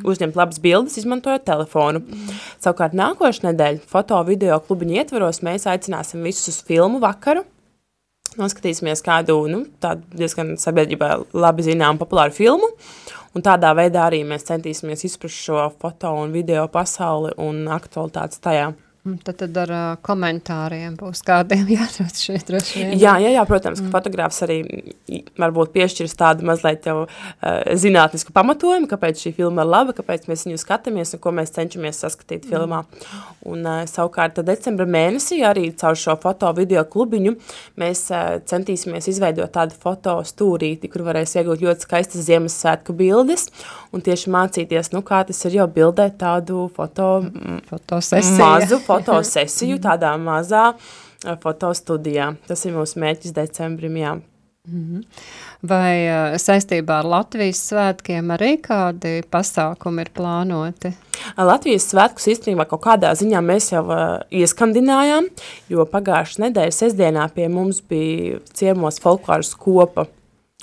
uzņemt 0.06 0.38
labas 0.38 0.60
bildes, 0.64 0.96
izmantojot 1.02 1.44
telefonu. 1.48 2.04
Savukārt 2.64 2.96
nākošais 2.96 3.44
nedēļa 3.44 3.84
foto 3.90 4.22
video 4.28 4.60
klubiņa 4.64 5.02
ietvaros 5.02 5.42
mēs 5.46 5.68
aicināsim 5.70 6.24
visus 6.26 6.54
uz 6.54 6.62
filmu 6.68 7.02
vakaru, 7.04 7.44
noskatīsimies 8.40 9.04
kādu 9.06 9.38
nu, 9.52 9.64
diezgan 10.16 10.56
sabiedrībā 10.62 11.12
labi 11.36 11.68
zinām 11.68 12.00
populāru 12.02 12.36
filmu. 12.36 12.72
Un 13.36 13.44
tādā 13.44 13.74
veidā 13.76 14.06
arī 14.08 14.22
mēs 14.28 14.48
centīsimies 14.48 15.04
izprast 15.10 15.42
šo 15.44 15.68
foto 15.82 16.14
un 16.22 16.32
video 16.32 16.70
pasauli 16.72 17.34
un 17.44 17.66
aktualitātes 17.76 18.40
tajā. 18.44 18.70
Tad, 19.06 19.36
tad 19.38 19.58
ar 19.62 19.70
uh, 19.70 19.82
komentāriem 20.02 20.96
būs 20.98 21.20
kādiem 21.26 21.68
jārod 21.76 22.18
šeit 22.18 22.48
droši 22.48 22.80
vien. 22.80 22.94
Jā, 22.98 23.12
jā, 23.22 23.36
jā, 23.36 23.44
protams, 23.46 23.78
ka 23.78 23.86
mm. 23.86 23.92
fotogrāfs 23.94 24.42
arī 24.42 24.56
varbūt 25.38 25.76
piešķirs 25.76 26.18
tādu 26.18 26.48
mazliet 26.50 26.88
jau 26.90 27.04
uh, 27.04 27.12
zinātnisku 27.78 28.34
pamatojumu, 28.34 28.90
kāpēc 28.90 29.22
šī 29.22 29.36
filma 29.38 29.62
ir 29.62 29.70
laba, 29.70 29.94
kāpēc 29.94 30.26
mēs 30.26 30.48
viņu 30.48 30.58
skatāmies 30.58 31.14
un 31.14 31.22
ko 31.22 31.36
mēs 31.38 31.54
cenšamies 31.54 32.02
saskatīt 32.02 32.48
mm. 32.48 32.50
filmā. 32.50 32.80
Un 33.46 33.62
uh, 33.70 33.84
savukārt 33.92 34.42
decembra 34.48 34.90
mēnesī 34.90 35.44
arī 35.46 35.68
caur 35.78 36.02
šo 36.02 36.18
foto 36.26 36.50
video 36.58 36.82
klubiņu 36.90 37.36
mēs 37.78 38.08
uh, 38.10 38.40
centīsimies 38.50 39.12
izveidot 39.14 39.54
tādu 39.54 39.78
foto 39.86 40.18
stūrīti, 40.26 40.90
kur 40.90 41.06
varēs 41.06 41.38
iegūt 41.38 41.62
ļoti 41.68 41.86
skaistas 41.86 42.26
Ziemassvētku 42.26 42.98
bildes 42.98 43.52
un 43.94 44.02
tieši 44.02 44.34
mācīties, 44.34 44.90
nu 44.98 45.06
kā 45.06 45.22
tas 45.30 45.46
ir 45.46 45.60
jau 45.60 45.70
bildēt 45.70 46.18
tādu 46.26 46.66
foto, 46.74 47.12
fotosesiju. 47.70 48.42
mazu 48.42 48.82
fotosesiju 48.96 49.82
tādā 49.84 50.14
mazā 50.22 50.72
eh, 50.74 51.36
fotostudijā. 51.42 52.34
Tas 52.48 52.66
ir 52.66 52.76
mūsu 52.78 53.02
mērķis 53.04 53.36
decembrim, 53.36 54.00
jā. 54.02 54.16
Mhm. 54.66 55.04
Vai 55.70 56.08
uh, 56.10 56.36
saistībā 56.42 57.00
ar 57.04 57.08
Latvijas 57.10 57.60
svētkiem 57.68 58.32
arī 58.34 58.56
kādi 58.66 59.20
pasākumi 59.30 60.02
ir 60.02 60.10
plānoti? 60.16 60.90
Latvijas 61.38 61.86
svētkus 61.92 62.26
īstenībā 62.34 62.66
kaut 62.70 62.82
kādā 62.88 63.12
ziņā 63.18 63.44
mēs 63.46 63.70
jau 63.76 63.84
uh, 63.86 64.02
ieskandinājām, 64.34 65.30
jo 65.70 65.86
pagājušas 65.90 66.42
nedēļas 66.48 66.82
sestdienā 66.82 67.28
pie 67.38 67.46
mums 67.54 67.84
bija 67.86 68.42
ciemos 68.58 68.98
folkloras 69.04 69.54
kopa 69.54 70.08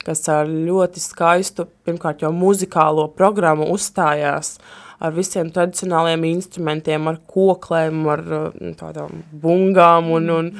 kas 0.07 0.25
ar 0.33 0.49
ļoti 0.51 1.03
skaistu, 1.03 1.69
pirmkārt 1.87 2.25
jau 2.25 2.33
muzikālo 2.35 3.09
programmu 3.17 3.69
uzstājās 3.75 4.57
ar 5.03 5.15
visiem 5.17 5.51
tradicionāliem 5.51 6.25
instrumentiem, 6.31 7.09
ar 7.11 7.19
koklēm, 7.31 8.05
ar 8.13 8.23
mm, 8.23 8.75
tādām 8.79 9.23
bungām 9.43 10.13
un, 10.15 10.31
un, 10.31 10.51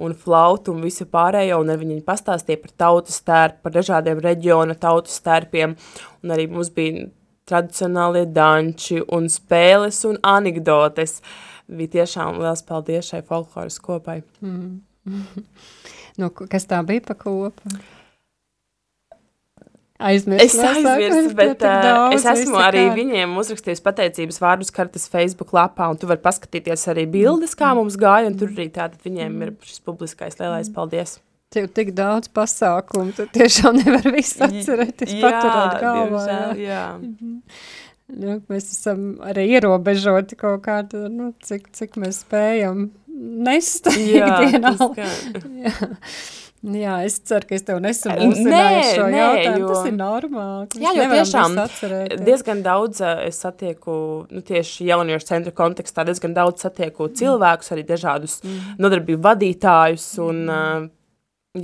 un 0.00 0.16
flautu 0.16 0.74
un 0.74 0.84
visu 0.86 1.06
pārējo, 1.10 1.60
un 1.60 1.72
ar 1.74 1.80
viņi 1.80 2.00
pastāstīja 2.06 2.62
par 2.62 2.74
tautas 2.84 3.20
tērpu, 3.26 3.64
par 3.66 3.76
dažādiem 3.76 4.22
reģiona 4.24 4.76
tautas 4.80 5.20
tērpiem, 5.26 5.76
un 6.24 6.36
arī 6.36 6.48
mums 6.52 6.72
bija 6.76 7.08
tradicionālie 7.50 8.26
danči 8.30 9.00
un 9.12 9.28
spēles 9.32 10.04
un 10.08 10.20
anekdotes. 10.26 11.18
Bija 11.70 12.00
tiešām 12.00 12.40
liels 12.42 12.64
paldies 12.66 13.12
šai 13.12 13.22
folkloras 13.26 13.78
kopai. 13.82 14.20
Mm. 14.42 14.80
nu, 16.20 16.30
kas 16.40 16.66
tā 16.70 16.80
bija 16.86 17.04
pa 17.10 17.18
kopu? 17.18 17.78
Aizmirst, 20.00 20.44
es 20.44 20.54
aizmirstu, 20.64 21.34
bet 21.36 21.64
uh, 21.66 22.08
es 22.16 22.24
esmu 22.24 22.56
arī 22.56 22.86
kā. 22.88 22.94
viņiem 22.96 23.34
uzrakstījis 23.42 23.82
pateicības 23.84 24.40
vārdus 24.40 24.72
kartes 24.72 25.04
Facebook 25.12 25.52
lapā, 25.56 25.90
un 25.92 26.00
tu 26.00 26.08
vari 26.08 26.22
paskatīties 26.24 26.86
arī 26.92 27.04
bildes, 27.10 27.52
kā 27.58 27.74
mums 27.76 27.98
gāja, 28.00 28.30
un 28.30 28.38
tur 28.40 28.48
arī 28.54 28.70
tātad 28.72 28.96
viņiem 29.04 29.36
ir 29.44 29.52
šis 29.66 29.82
publiskais 29.84 30.40
lielais 30.40 30.72
paldies. 30.72 31.18
Tev 31.52 31.66
tik 31.74 31.92
daudz 31.98 32.30
pasākumu, 32.32 33.12
tu 33.16 33.26
tiešām 33.34 33.76
nevar 33.82 34.06
visu 34.14 34.44
atcerēties, 34.46 35.16
paturēt 35.18 35.78
galvā. 35.82 36.24
Jā, 36.30 36.42
jā. 36.62 36.84
Mhm. 36.96 37.38
Nu, 38.10 38.40
mēs 38.50 38.72
esam 38.72 39.20
arī 39.22 39.44
ierobežoti 39.54 40.38
kaut 40.38 40.64
kādu, 40.64 41.04
nu, 41.12 41.30
cik, 41.46 41.68
cik 41.76 41.94
mēs 42.00 42.24
spējam 42.24 42.88
nest 43.46 43.86
ikdienā. 43.92 44.72
Jā, 44.98 45.74
Jā, 46.60 46.98
es 47.08 47.14
ceru, 47.24 47.46
ka 47.48 47.54
es 47.56 47.62
tev 47.64 47.78
nesamulsināju 47.80 48.80
šo 48.84 49.04
nē, 49.08 49.20
jautājumu. 49.20 49.60
Jo... 49.62 49.68
Tas 49.70 49.86
ir 49.88 49.94
normāli. 49.96 50.80
Jā, 50.82 50.90
jo 50.98 51.06
tiešām 51.14 51.54
diezgan 52.26 52.60
daudz 52.66 53.00
es 53.06 53.38
satieku, 53.40 53.94
nu 54.28 54.42
tieši 54.44 54.90
jauniešu 54.90 55.30
centra 55.30 55.54
kontekstā, 55.56 56.04
diezgan 56.04 56.36
daudz 56.36 56.66
satieku 56.66 57.08
mm. 57.08 57.16
cilvēkus, 57.22 57.72
arī 57.72 57.86
dažādus 57.88 58.40
mm. 58.44 58.74
nodarbību 58.84 59.24
vadītājus 59.24 60.10
un 60.26 60.42
mm. 60.50 60.90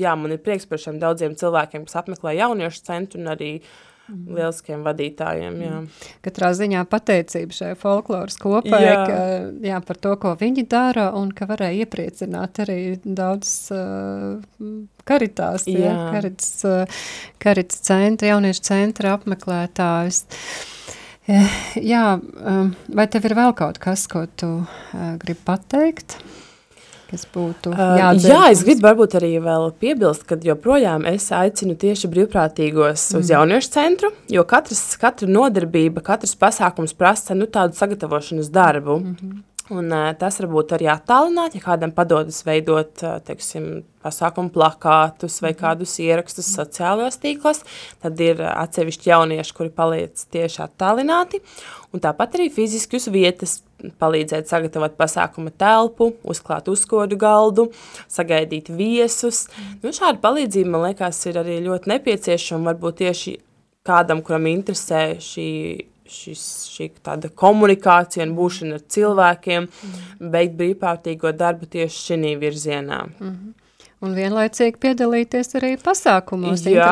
jā, 0.01 0.17
man 0.17 0.33
ir 0.33 0.41
prieks 0.47 0.65
par 0.71 0.81
šiem 0.81 0.97
daudziem 1.03 1.37
cilvēkiem, 1.37 1.85
kas 1.85 2.01
apmeklē 2.01 2.33
jauniešu 2.39 2.89
centru 2.89 3.21
un 3.21 3.35
arī 3.37 3.53
uh. 3.61 3.77
Lieliskiem 4.09 4.85
vadītājiem. 4.87 5.57
Jā. 5.63 5.73
Mhm. 5.81 6.07
Katrā 6.25 6.51
ziņā 6.57 6.85
pateicība 6.91 7.57
šai 7.57 7.73
folkloras 7.81 8.39
kopai, 8.41 8.81
jā. 8.85 8.95
Ka, 9.09 9.19
jā, 9.67 9.81
par 9.87 10.01
to, 10.03 10.15
ko 10.23 10.35
viņi 10.39 10.67
dara, 10.71 11.09
un 11.19 11.33
ka 11.37 11.49
varēja 11.51 11.87
iepriecināt 11.87 12.63
arī 12.67 12.79
daudz 13.03 13.53
uh, 13.75 14.39
karitās, 15.09 15.67
jā. 15.71 15.91
Jā, 15.91 15.99
karits, 16.15 16.51
uh, 16.69 17.05
karits 17.43 17.83
centra, 17.87 18.33
jauniešu 18.35 18.67
centra 18.71 19.17
apmeklētājus. 19.19 20.25
Eh, 21.27 21.55
jā, 21.83 22.05
vai 22.95 23.07
tev 23.11 23.25
ir 23.27 23.35
vēl 23.35 23.55
kaut 23.59 23.81
kas, 23.83 24.07
ko 24.07 24.29
tu 24.39 24.51
uh, 24.63 25.07
gribi 25.19 25.43
pateikt? 25.49 26.21
Kas 27.11 27.27
būtu 27.35 27.73
jāatzīst? 27.73 28.29
Uh, 28.29 28.33
jā, 28.33 28.53
es 28.53 28.63
gribu 28.67 28.87
varbūt 28.87 29.17
arī 29.21 29.33
vēl 29.43 29.69
piebilst, 29.81 30.27
ka 30.29 30.39
joprojām 30.43 31.07
es 31.11 31.29
aicinu 31.35 31.77
tieši 31.81 32.11
brīvprātīgos 32.13 33.09
mm. 33.13 33.21
uz 33.21 33.35
jauniešu 33.35 33.75
centru, 33.75 34.13
jo 34.33 34.47
katras, 34.49 34.85
katra 35.01 35.29
nodarbība, 35.31 36.05
katrs 36.07 36.37
pasākums 36.39 36.97
prasa 36.97 37.39
nu, 37.39 37.51
tādu 37.51 37.79
sagatavošanas 37.79 38.51
darbu. 38.55 38.99
Mm 39.03 39.19
-hmm. 39.21 39.45
Un, 39.67 39.89
uh, 39.91 40.13
tas 40.15 40.37
varbūt 40.39 40.77
arī 40.77 40.87
attālināt, 40.93 41.57
ja 41.59 41.61
kādam 41.65 41.91
padodas 41.91 42.45
veidot 42.47 43.03
uh, 43.03 43.17
teiksim, 43.27 43.83
pasākumu 44.07 44.53
plakātus 44.55 45.41
vai 45.43 45.51
mhm. 45.51 45.59
kādus 45.59 45.97
ierakstus 45.99 46.53
sociālajos 46.55 47.19
tīklos, 47.19 47.65
tad 48.03 48.21
ir 48.23 48.43
atsevišķi 48.47 49.11
jaunieši, 49.11 49.55
kuri 49.57 49.73
paliec 49.75 50.23
tieši 50.31 50.63
attālināti. 50.69 51.43
Un 51.91 52.03
tāpat 52.05 52.39
arī 52.39 52.47
fiziski 52.55 53.01
uz 53.01 53.09
vietas 53.11 53.59
palīdzēt 54.01 54.49
sagatavot 54.51 54.97
pasākuma 54.99 55.53
telpu, 55.59 56.13
uzklāt 56.25 56.69
uzkodu 56.73 57.19
galdu, 57.21 57.69
sagaidīt 58.13 58.71
viesus. 58.73 59.47
Nu, 59.83 59.93
šāda 59.95 60.21
palīdzība, 60.23 60.73
man 60.73 60.87
liekas, 60.89 61.21
ir 61.29 61.41
arī 61.43 61.59
ļoti 61.67 61.93
nepieciešama, 61.93 62.73
varbūt 62.73 63.03
tieši 63.03 63.37
kādam, 63.87 64.23
kuram 64.27 64.49
interesē 64.51 65.03
šī, 65.23 65.51
šis, 66.11 66.47
šī 66.73 66.89
tāda 67.07 67.31
komunikācija 67.43 68.27
un 68.27 68.35
būšana 68.39 68.81
ar 68.81 68.89
cilvēkiem, 68.97 69.69
mm. 69.69 70.33
beigt 70.33 70.59
brīvprātīgo 70.59 71.35
darbu 71.37 71.69
tieši 71.77 72.03
šī 72.09 72.35
virzienā. 72.43 73.05
Mm 73.07 73.31
-hmm. 73.31 73.66
Un 74.07 74.15
vienlaicīgi 74.17 74.79
piedalīties 74.83 75.57
arī 75.59 75.73
pasākumos. 75.83 76.65
Jā, 76.71 76.91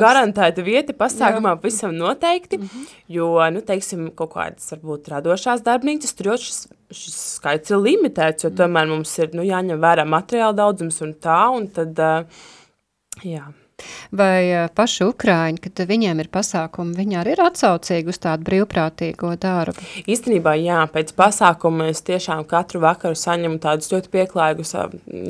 garantēta 0.00 0.64
vieta 0.64 0.94
pasākumā 0.96 1.54
Jā. 1.54 1.60
visam 1.62 1.96
noteikti, 1.98 2.58
mm 2.58 2.68
-hmm. 2.68 2.86
jo, 3.16 3.28
nu, 3.54 3.60
teiksim, 3.60 4.06
kaut 4.16 4.34
kādas 4.34 4.72
varbūt 4.72 5.10
radošās 5.12 5.64
darbnīcas, 5.66 6.14
tur 6.16 6.32
jau 6.32 6.38
šis, 6.40 6.68
šis 6.90 7.18
skaits 7.38 7.70
ir 7.70 7.82
limitēts, 7.84 8.44
jo 8.44 8.50
mm 8.50 8.56
tomēr 8.62 8.88
mums 8.88 9.18
ir, 9.18 9.34
nu, 9.34 9.42
jāņem 9.42 9.80
vērā 9.80 10.06
materiāla 10.08 10.56
daudzums 10.56 11.00
un 11.02 11.14
tā, 11.14 11.42
un 11.56 11.68
tad, 11.68 11.98
uh, 11.98 12.24
jā. 13.22 13.44
Vai 14.14 14.68
paši 14.74 15.08
Ukraiņi, 15.08 15.58
kad 15.64 15.80
viņiem 15.88 16.20
ir 16.22 16.28
pasākumi, 16.32 16.94
viņi 16.94 17.16
arī 17.18 17.32
ir 17.34 17.40
atsaucīgi 17.42 18.12
uz 18.12 18.20
tādu 18.22 18.46
brīvprātīgo 18.46 19.32
darbu? 19.40 19.82
Īstenībā, 20.06 20.54
jā, 20.62 20.84
pēc 20.94 21.10
pasākuma 21.18 21.88
es 21.90 22.04
tiešām 22.06 22.44
katru 22.50 22.84
vakaru 22.84 23.18
saņemu 23.18 23.58
tādus 23.64 23.90
ļoti 23.90 24.12
pieklājīgus 24.12 24.74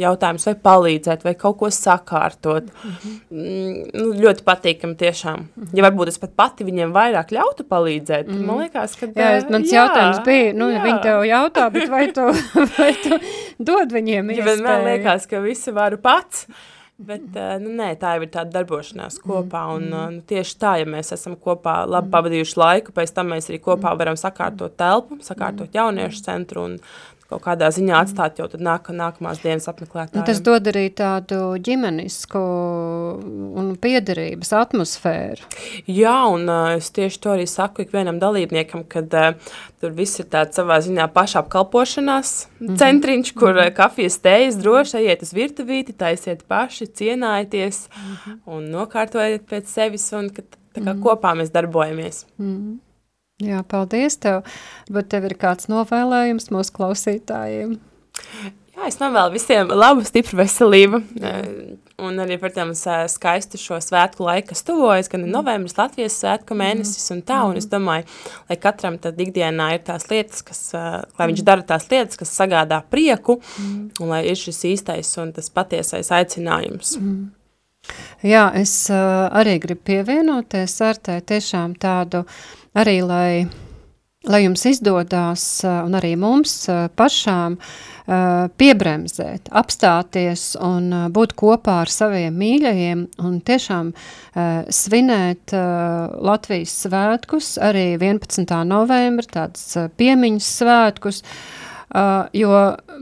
jautājumus, 0.03 0.45
vai 0.51 0.55
palīdzēt, 0.69 1.25
vai 1.25 1.35
kaut 1.41 1.57
ko 1.63 1.71
sakārtot. 1.73 2.69
Mm 2.69 2.99
-hmm. 3.01 3.17
nu, 3.95 4.13
ļoti 4.27 4.45
patīkami 4.45 4.97
tiešām. 5.01 5.39
Mm 5.41 5.65
-hmm. 5.65 5.79
Ja 5.79 5.89
varbūt 5.89 6.13
es 6.13 6.19
pat 6.19 6.37
pati 6.37 6.65
viņiem 6.65 6.93
vairāk 6.93 7.33
ļautu 7.33 7.65
palīdzēt, 7.65 8.29
mm 8.29 8.35
-hmm. 8.35 8.47
man 8.47 8.59
liekas, 8.59 8.97
ka... 8.97 9.07
Jā, 9.07 9.51
mans 9.51 9.73
jā, 9.73 9.81
jautājums 9.81 10.25
bija, 10.25 10.53
nu, 10.53 10.71
jā. 10.71 10.85
viņi 10.85 11.03
tev 11.03 11.25
jautā, 11.25 11.71
bet 11.71 11.89
vai 11.89 12.13
tu, 12.13 12.21
vai 12.79 12.93
tu 12.93 13.19
dod 13.59 13.93
viņiem 13.93 14.31
iespēju? 14.31 14.49
Ja 14.49 14.55
vienmēr 14.55 14.85
liekas, 14.85 15.27
ka 15.27 15.41
visu 15.41 15.73
varu 15.73 15.97
pats. 15.97 16.47
Bet 16.95 17.35
eh, 17.35 17.57
nu, 17.59 17.73
nē, 17.75 17.89
tā 17.99 18.13
jau 18.15 18.23
ir 18.23 18.31
tāda 18.31 18.61
darbošanās 18.61 19.17
kopā. 19.23 19.65
Un, 19.75 19.89
mm. 19.89 20.13
nu, 20.15 20.23
tieši 20.31 20.59
tā, 20.63 20.77
ja 20.79 20.87
mēs 20.87 21.11
esam 21.17 21.35
kopā 21.35 21.81
labi 21.91 22.13
pavadījuši 22.13 22.61
laiku, 22.61 22.95
pēc 22.95 23.17
tam 23.17 23.33
mēs 23.35 23.51
arī 23.51 23.59
kopā 23.65 23.97
varam 23.99 24.19
sakārtot 24.21 24.77
telpu, 24.79 25.19
sakārtot 25.27 25.75
jauniešu 25.75 26.23
centru 26.23 26.69
un 26.69 26.77
kaut 27.35 27.43
kādā 27.49 27.70
ziņā 27.74 27.99
atstāt 28.05 28.39
jau 28.39 28.47
nāk, 28.62 28.89
nākamās 28.95 29.41
dienas 29.43 29.66
apmeklētājiem. 29.70 30.20
Nu, 30.20 30.26
tas 30.26 30.41
dod 30.45 30.68
arī 30.70 30.87
tādu 30.95 31.41
ģimenisku 31.64 32.43
un 33.61 33.72
piederības 33.80 34.53
atmosfēru. 34.61 35.49
Jā, 35.91 36.14
un 36.30 36.47
uh, 36.47 36.74
es 36.78 36.93
tieši 36.95 37.20
to 37.24 37.35
arī 37.35 37.47
saku 37.51 37.85
ikvienam 37.85 38.20
dalībniekam, 38.22 38.85
kad 38.91 39.18
uh, 39.18 39.57
tur 39.82 39.95
viss 39.97 40.22
ir 40.22 40.30
tāds 40.32 40.59
savā 40.61 40.78
ziņā 40.85 41.09
pašapkalpošanās 41.16 42.35
mm 42.47 42.66
-hmm. 42.66 42.80
centriņš, 42.82 43.35
kur 43.39 43.59
uh, 43.59 43.70
kafijas 43.74 44.20
tējas 44.22 44.61
droši 44.62 45.01
ejiet 45.03 45.26
uz 45.26 45.35
virtuvīti, 45.35 45.97
taisiet 45.99 46.47
paši, 46.49 46.87
cienājieties 46.87 47.89
mm 47.89 48.16
-hmm. 48.16 48.39
un 48.47 48.70
nokārtojiet 48.70 49.49
pēc 49.51 49.66
sevis 49.66 50.12
un 50.12 50.30
kad 50.30 50.45
tā 50.74 50.80
kā 50.80 50.93
mm 50.93 50.99
-hmm. 50.99 51.03
kopā 51.03 51.35
mēs 51.35 51.53
darbojamies. 51.53 52.26
Mm 52.39 52.57
-hmm. 52.57 52.94
Jā, 53.43 53.64
paldies 53.66 54.14
tev. 54.22 54.45
Bet 54.95 55.09
tev 55.11 55.24
ir 55.26 55.35
kāds 55.39 55.66
novēlējums 55.66 56.53
mūsu 56.55 56.74
klausītājiem? 56.76 57.72
Jā, 58.74 58.87
es 58.87 59.01
novēlu 59.01 59.35
visiem 59.35 59.72
labu, 59.74 60.05
stipru 60.07 60.39
veselību. 60.39 61.01
Un 62.05 62.22
arī, 62.22 62.39
protams, 62.43 62.85
skaistu 63.11 63.59
šo 63.59 63.80
svētku 63.82 64.22
laiku, 64.26 64.53
kas 64.53 64.62
tuvojas, 64.66 65.11
gan 65.11 65.26
novembris, 65.30 65.74
Latvijas 65.78 66.20
svētku 66.22 66.55
mēnesis 66.59 67.11
un 67.14 67.24
tā. 67.26 67.41
Un 67.51 67.59
es 67.59 67.66
domāju, 67.70 68.07
lai 68.51 68.59
katram 68.62 69.01
tad 69.03 69.18
ikdienā 69.18 69.72
ir 69.76 69.85
tās 69.87 70.07
lietas, 70.11 70.47
kas, 70.47 70.64
lai 71.18 71.30
viņš 71.30 71.47
dara 71.47 71.66
tās 71.66 71.91
lietas, 71.91 72.18
kas 72.20 72.35
sagādā 72.39 72.85
prieku, 72.87 73.41
un 73.99 74.14
lai 74.14 74.24
ir 74.30 74.39
šis 74.39 74.62
īstais 74.76 75.11
un 75.22 75.35
tas 75.35 75.51
patiesais 75.55 76.14
aicinājums. 76.14 76.99
Mm. 77.03 77.32
Jā, 78.24 78.49
es 78.57 78.72
uh, 78.89 79.26
arī 79.37 79.59
gribu 79.61 79.91
pievienoties 79.91 80.78
ar 80.87 80.97
te 80.97 81.18
tiešām 81.28 81.74
tādu 81.76 82.22
uh, 82.24 82.37
arī 82.75 82.99
lai, 83.07 83.47
lai 84.29 84.41
jums 84.45 84.64
izdodas 84.68 85.45
un 85.64 85.97
arī 85.99 86.14
mums 86.20 86.64
pašām 86.99 87.59
piebremzēt, 88.61 89.49
apstāties 89.49 90.47
un 90.61 90.91
būt 91.14 91.33
kopā 91.41 91.81
ar 91.87 91.93
saviem 91.93 92.37
mīļajiem 92.37 93.05
un 93.25 93.37
tiešām 93.41 93.93
svinēt 94.68 95.55
Latvijas 95.55 96.75
svētkus, 96.85 97.55
arī 97.64 97.95
11. 97.97 98.59
novembra, 98.68 99.31
tāds 99.39 99.70
piemiņas 99.97 100.51
svētkus, 100.61 101.22
Uh, 101.95 102.25
jo 102.35 102.51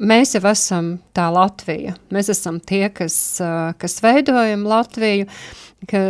mēs 0.05 0.35
jau 0.37 0.43
esam 0.51 0.89
tā 1.17 1.31
Latvija. 1.33 1.95
Mēs 2.13 2.29
esam 2.35 2.59
tie, 2.61 2.91
kas, 2.93 3.15
uh, 3.41 3.71
kas 3.81 3.95
veidojam 4.05 4.67
Latviju. 4.69 5.31
Ka, 5.91 6.01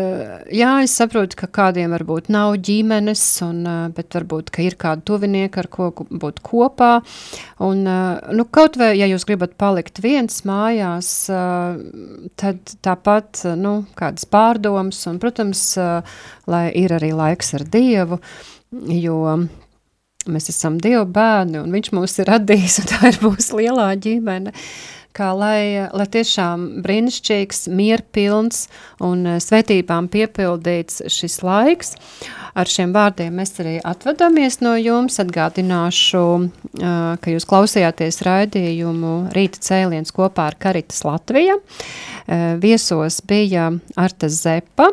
jā, 0.52 0.70
es 0.84 0.92
saprotu, 0.98 1.36
ka 1.40 1.46
kādiem 1.48 1.94
varbūt 1.94 2.28
nav 2.32 2.58
ģimenes, 2.60 3.22
un, 3.46 3.62
uh, 3.64 3.86
bet 3.94 4.12
varbūt, 4.12 4.52
ir 4.60 4.76
kādi 4.80 5.06
tuvinieki, 5.08 5.62
ar 5.62 5.68
ko 5.72 5.88
būt 5.96 6.42
kopā. 6.44 6.90
Un, 7.64 7.80
uh, 7.88 8.34
nu, 8.36 8.44
kaut 8.52 8.76
vai, 8.80 8.90
ja 8.98 9.08
jūs 9.08 9.24
gribat 9.28 9.56
palikt 9.60 10.02
viens 10.04 10.42
mājās, 10.48 11.08
uh, 11.32 11.80
tad 12.36 12.76
tāpat, 12.84 13.46
nu, 13.56 13.78
kādas 13.96 14.28
pārdomas, 14.28 15.00
un, 15.08 15.22
protams, 15.22 15.64
lai 16.50 16.66
ir 16.76 16.92
arī 16.92 17.14
laiks 17.16 17.54
ar 17.56 17.64
Dievu, 17.72 18.20
jo 18.92 19.18
Mēs 20.30 20.46
esam 20.52 20.76
Dieva 20.78 21.02
bērni, 21.02 21.58
un 21.58 21.72
Viņš 21.74 21.88
mūs 21.96 22.20
ir 22.22 22.28
radījis, 22.30 22.78
un 22.82 22.90
tā 22.92 23.10
ir 23.10 23.16
mūsu 23.24 23.58
lielā 23.58 23.88
ģimene 23.98 24.52
kā 25.16 25.30
lai, 25.36 25.88
lai 25.92 26.06
tiešām 26.12 26.82
brīnišķīgs, 26.84 27.66
mierpilns 27.72 28.66
un 29.04 29.26
eh, 29.28 29.40
svētībām 29.42 30.08
piepildīts 30.12 31.04
šis 31.12 31.40
laiks. 31.44 31.94
Ar 32.52 32.68
šiem 32.68 32.90
vārdiem 32.92 33.32
mēs 33.40 33.54
arī 33.62 33.78
atvadāmies 33.88 34.58
no 34.64 34.74
jums. 34.76 35.18
Atgādināšu, 35.22 36.24
eh, 36.44 36.90
ka 37.22 37.34
jūs 37.34 37.48
klausījāties 37.48 38.22
raidījumu 38.26 39.14
Rīta 39.36 39.62
cēliens 39.68 40.12
kopā 40.14 40.50
ar 40.50 40.58
Karitas 40.60 41.02
Latvija. 41.08 41.58
Eh, 42.26 42.56
viesos 42.62 43.20
bija 43.26 43.70
Arta 43.96 44.28
Zepa, 44.28 44.90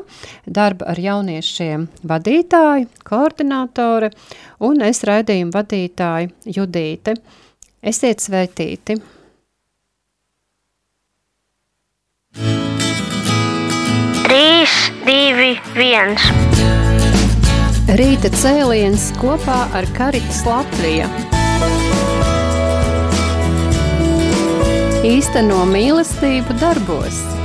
darba 0.48 0.92
ar 0.94 1.00
jauniešiem 1.00 1.88
vadītāji, 2.08 2.90
koordinātore 3.08 4.12
un 4.60 4.82
es 4.82 5.04
raidījumu 5.08 5.56
vadītāji 5.56 6.34
Judīte. 6.60 7.16
Esiet 7.80 8.20
sveitīti! 8.20 9.00
3, 12.40 12.48
2, 15.04 15.60
1. 15.76 16.16
Rīta 18.00 18.30
cēliens 18.32 19.10
kopā 19.20 19.58
ar 19.76 19.88
Karitas 19.98 20.40
Latviju. 20.48 21.10
Īsteno 25.10 25.66
mīlestību 25.74 26.56
darbos! 26.64 27.39